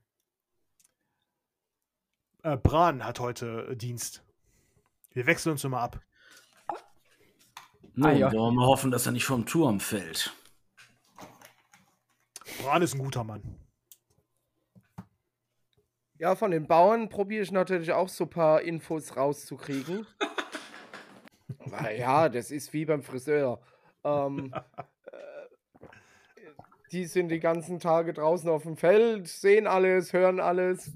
[2.43, 4.25] äh, Bran hat heute Dienst.
[5.13, 6.01] Wir wechseln uns immer ab.
[8.01, 8.33] Ah, ja.
[8.33, 10.33] Wollen wir hoffen, dass er nicht vom Turm fällt.
[12.63, 13.59] Bran ist ein guter Mann.
[16.19, 20.07] Ja, von den Bauern probiere ich natürlich auch so ein paar Infos rauszukriegen.
[21.97, 23.61] ja, das ist wie beim Friseur.
[24.05, 24.53] Ähm,
[25.07, 25.21] äh,
[26.93, 30.93] die sind die ganzen Tage draußen auf dem Feld, sehen alles, hören alles.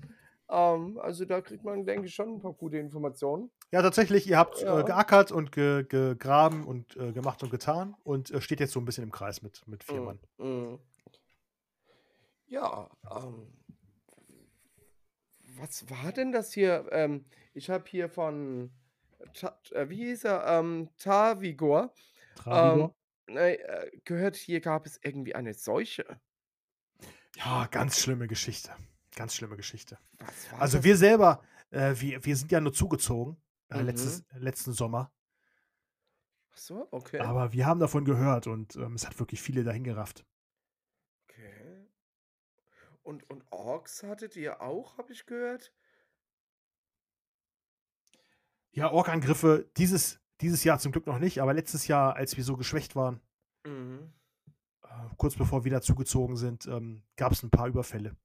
[0.51, 3.51] Ähm, also da kriegt man, denke ich, schon ein paar gute Informationen.
[3.71, 4.81] Ja, tatsächlich, ihr habt äh, ja.
[4.81, 8.81] äh, geackert und ge gegraben und äh, gemacht und getan und äh, steht jetzt so
[8.81, 10.19] ein bisschen im Kreis mit, mit vier mm, Mann.
[10.39, 10.79] Mm.
[12.47, 13.49] Ja, ähm,
[15.59, 16.87] was war denn das hier?
[16.91, 18.71] Ähm, ich habe hier von,
[19.33, 20.45] Ta wie hieß er?
[20.47, 21.93] Ähm, Tavigor.
[22.47, 22.91] Ähm,
[23.27, 26.21] äh, gehört, hier gab es irgendwie eine Seuche.
[27.37, 28.75] Ja, ganz schlimme Geschichte.
[29.17, 29.99] Ganz schlimme Geschichte.
[30.59, 30.85] Also das?
[30.85, 33.37] wir selber, äh, wir, wir sind ja nur zugezogen
[33.71, 33.87] äh, mhm.
[33.87, 35.13] letztes, letzten Sommer.
[36.53, 37.19] Ach so, okay.
[37.21, 40.25] Aber wir haben davon gehört und ähm, es hat wirklich viele dahin gerafft.
[41.25, 41.89] Okay.
[43.03, 45.73] Und, und Orks hattet ihr auch, habe ich gehört?
[48.71, 52.57] Ja, Ork-Angriffe dieses, dieses Jahr zum Glück noch nicht, aber letztes Jahr, als wir so
[52.57, 53.21] geschwächt waren,
[53.65, 54.13] mhm.
[54.83, 58.17] äh, kurz bevor wir wieder zugezogen sind, ähm, gab es ein paar Überfälle.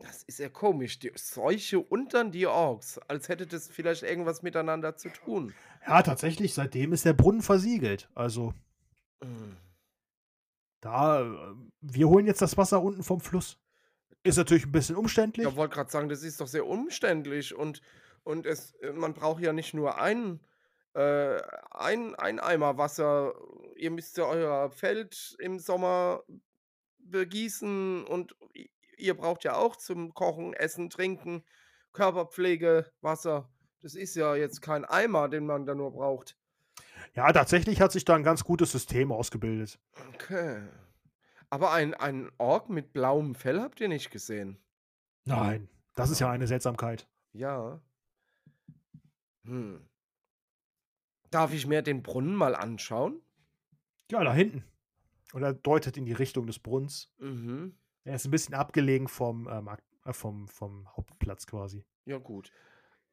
[0.00, 0.98] Das ist ja komisch.
[0.98, 2.98] Die Seuche und dann die Orks.
[3.08, 5.54] Als hätte das vielleicht irgendwas miteinander zu tun.
[5.86, 6.54] Ja, tatsächlich.
[6.54, 8.08] Seitdem ist der Brunnen versiegelt.
[8.14, 8.52] Also.
[9.22, 9.56] Mhm.
[10.80, 11.22] Da.
[11.22, 13.58] Äh, wir holen jetzt das Wasser unten vom Fluss.
[14.22, 15.46] Ist natürlich ein bisschen umständlich.
[15.46, 17.80] Ja, wollte gerade sagen, das ist doch sehr umständlich und,
[18.24, 20.40] und es, äh, man braucht ja nicht nur einen,
[20.96, 23.34] äh, ein, ein Eimer Wasser.
[23.76, 26.22] Ihr müsst ja euer Feld im Sommer
[26.98, 28.34] begießen und
[28.96, 31.44] ihr braucht ja auch zum Kochen, Essen, Trinken,
[31.92, 33.50] Körperpflege, Wasser.
[33.82, 36.36] Das ist ja jetzt kein Eimer, den man da nur braucht.
[37.14, 39.78] Ja, tatsächlich hat sich da ein ganz gutes System ausgebildet.
[40.14, 40.62] Okay.
[41.50, 44.58] Aber ein, ein Ork mit blauem Fell habt ihr nicht gesehen?
[45.24, 47.06] Nein, das ist ja eine Seltsamkeit.
[47.32, 47.80] Ja.
[49.44, 49.86] Hm.
[51.36, 53.20] Darf ich mir den Brunnen mal anschauen?
[54.10, 54.64] Ja, da hinten.
[55.34, 57.12] Und er deutet in die Richtung des Brunnens.
[57.18, 57.76] Mhm.
[58.04, 61.84] Er ist ein bisschen abgelegen vom, äh, Markt, äh, vom, vom Hauptplatz quasi.
[62.06, 62.50] Ja, gut.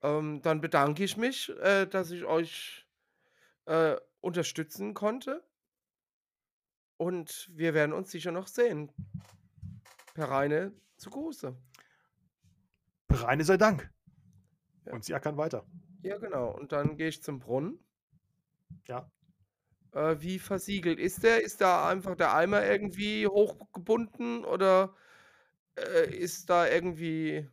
[0.01, 2.87] Ähm, dann bedanke ich mich, äh, dass ich euch
[3.65, 5.43] äh, unterstützen konnte.
[6.95, 8.89] Und wir werden uns sicher noch sehen.
[10.13, 11.57] Per Reine zu Gruße.
[13.09, 13.91] Reine sei Dank.
[14.85, 14.93] Ja.
[14.93, 15.65] Und sie ackern weiter.
[16.03, 16.51] Ja, genau.
[16.51, 17.82] Und dann gehe ich zum Brunnen.
[18.87, 19.09] Ja.
[19.91, 21.41] Äh, wie versiegelt ist der?
[21.43, 24.95] Ist da einfach der Eimer irgendwie hochgebunden oder
[25.77, 27.49] äh, ist da irgendwie.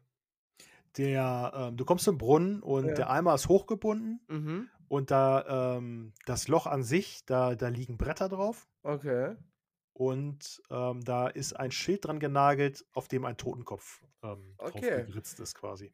[0.97, 2.99] Der, ähm, du kommst zum Brunnen und Ja.
[2.99, 4.71] der Eimer ist hochgebunden Mhm.
[4.89, 9.37] und da ähm, das Loch an sich, da, da liegen Bretter drauf Okay.
[9.93, 15.05] und ähm, da ist ein Schild dran genagelt, auf dem ein Totenkopf ähm, drauf Okay.
[15.05, 15.89] geritzt ist quasi.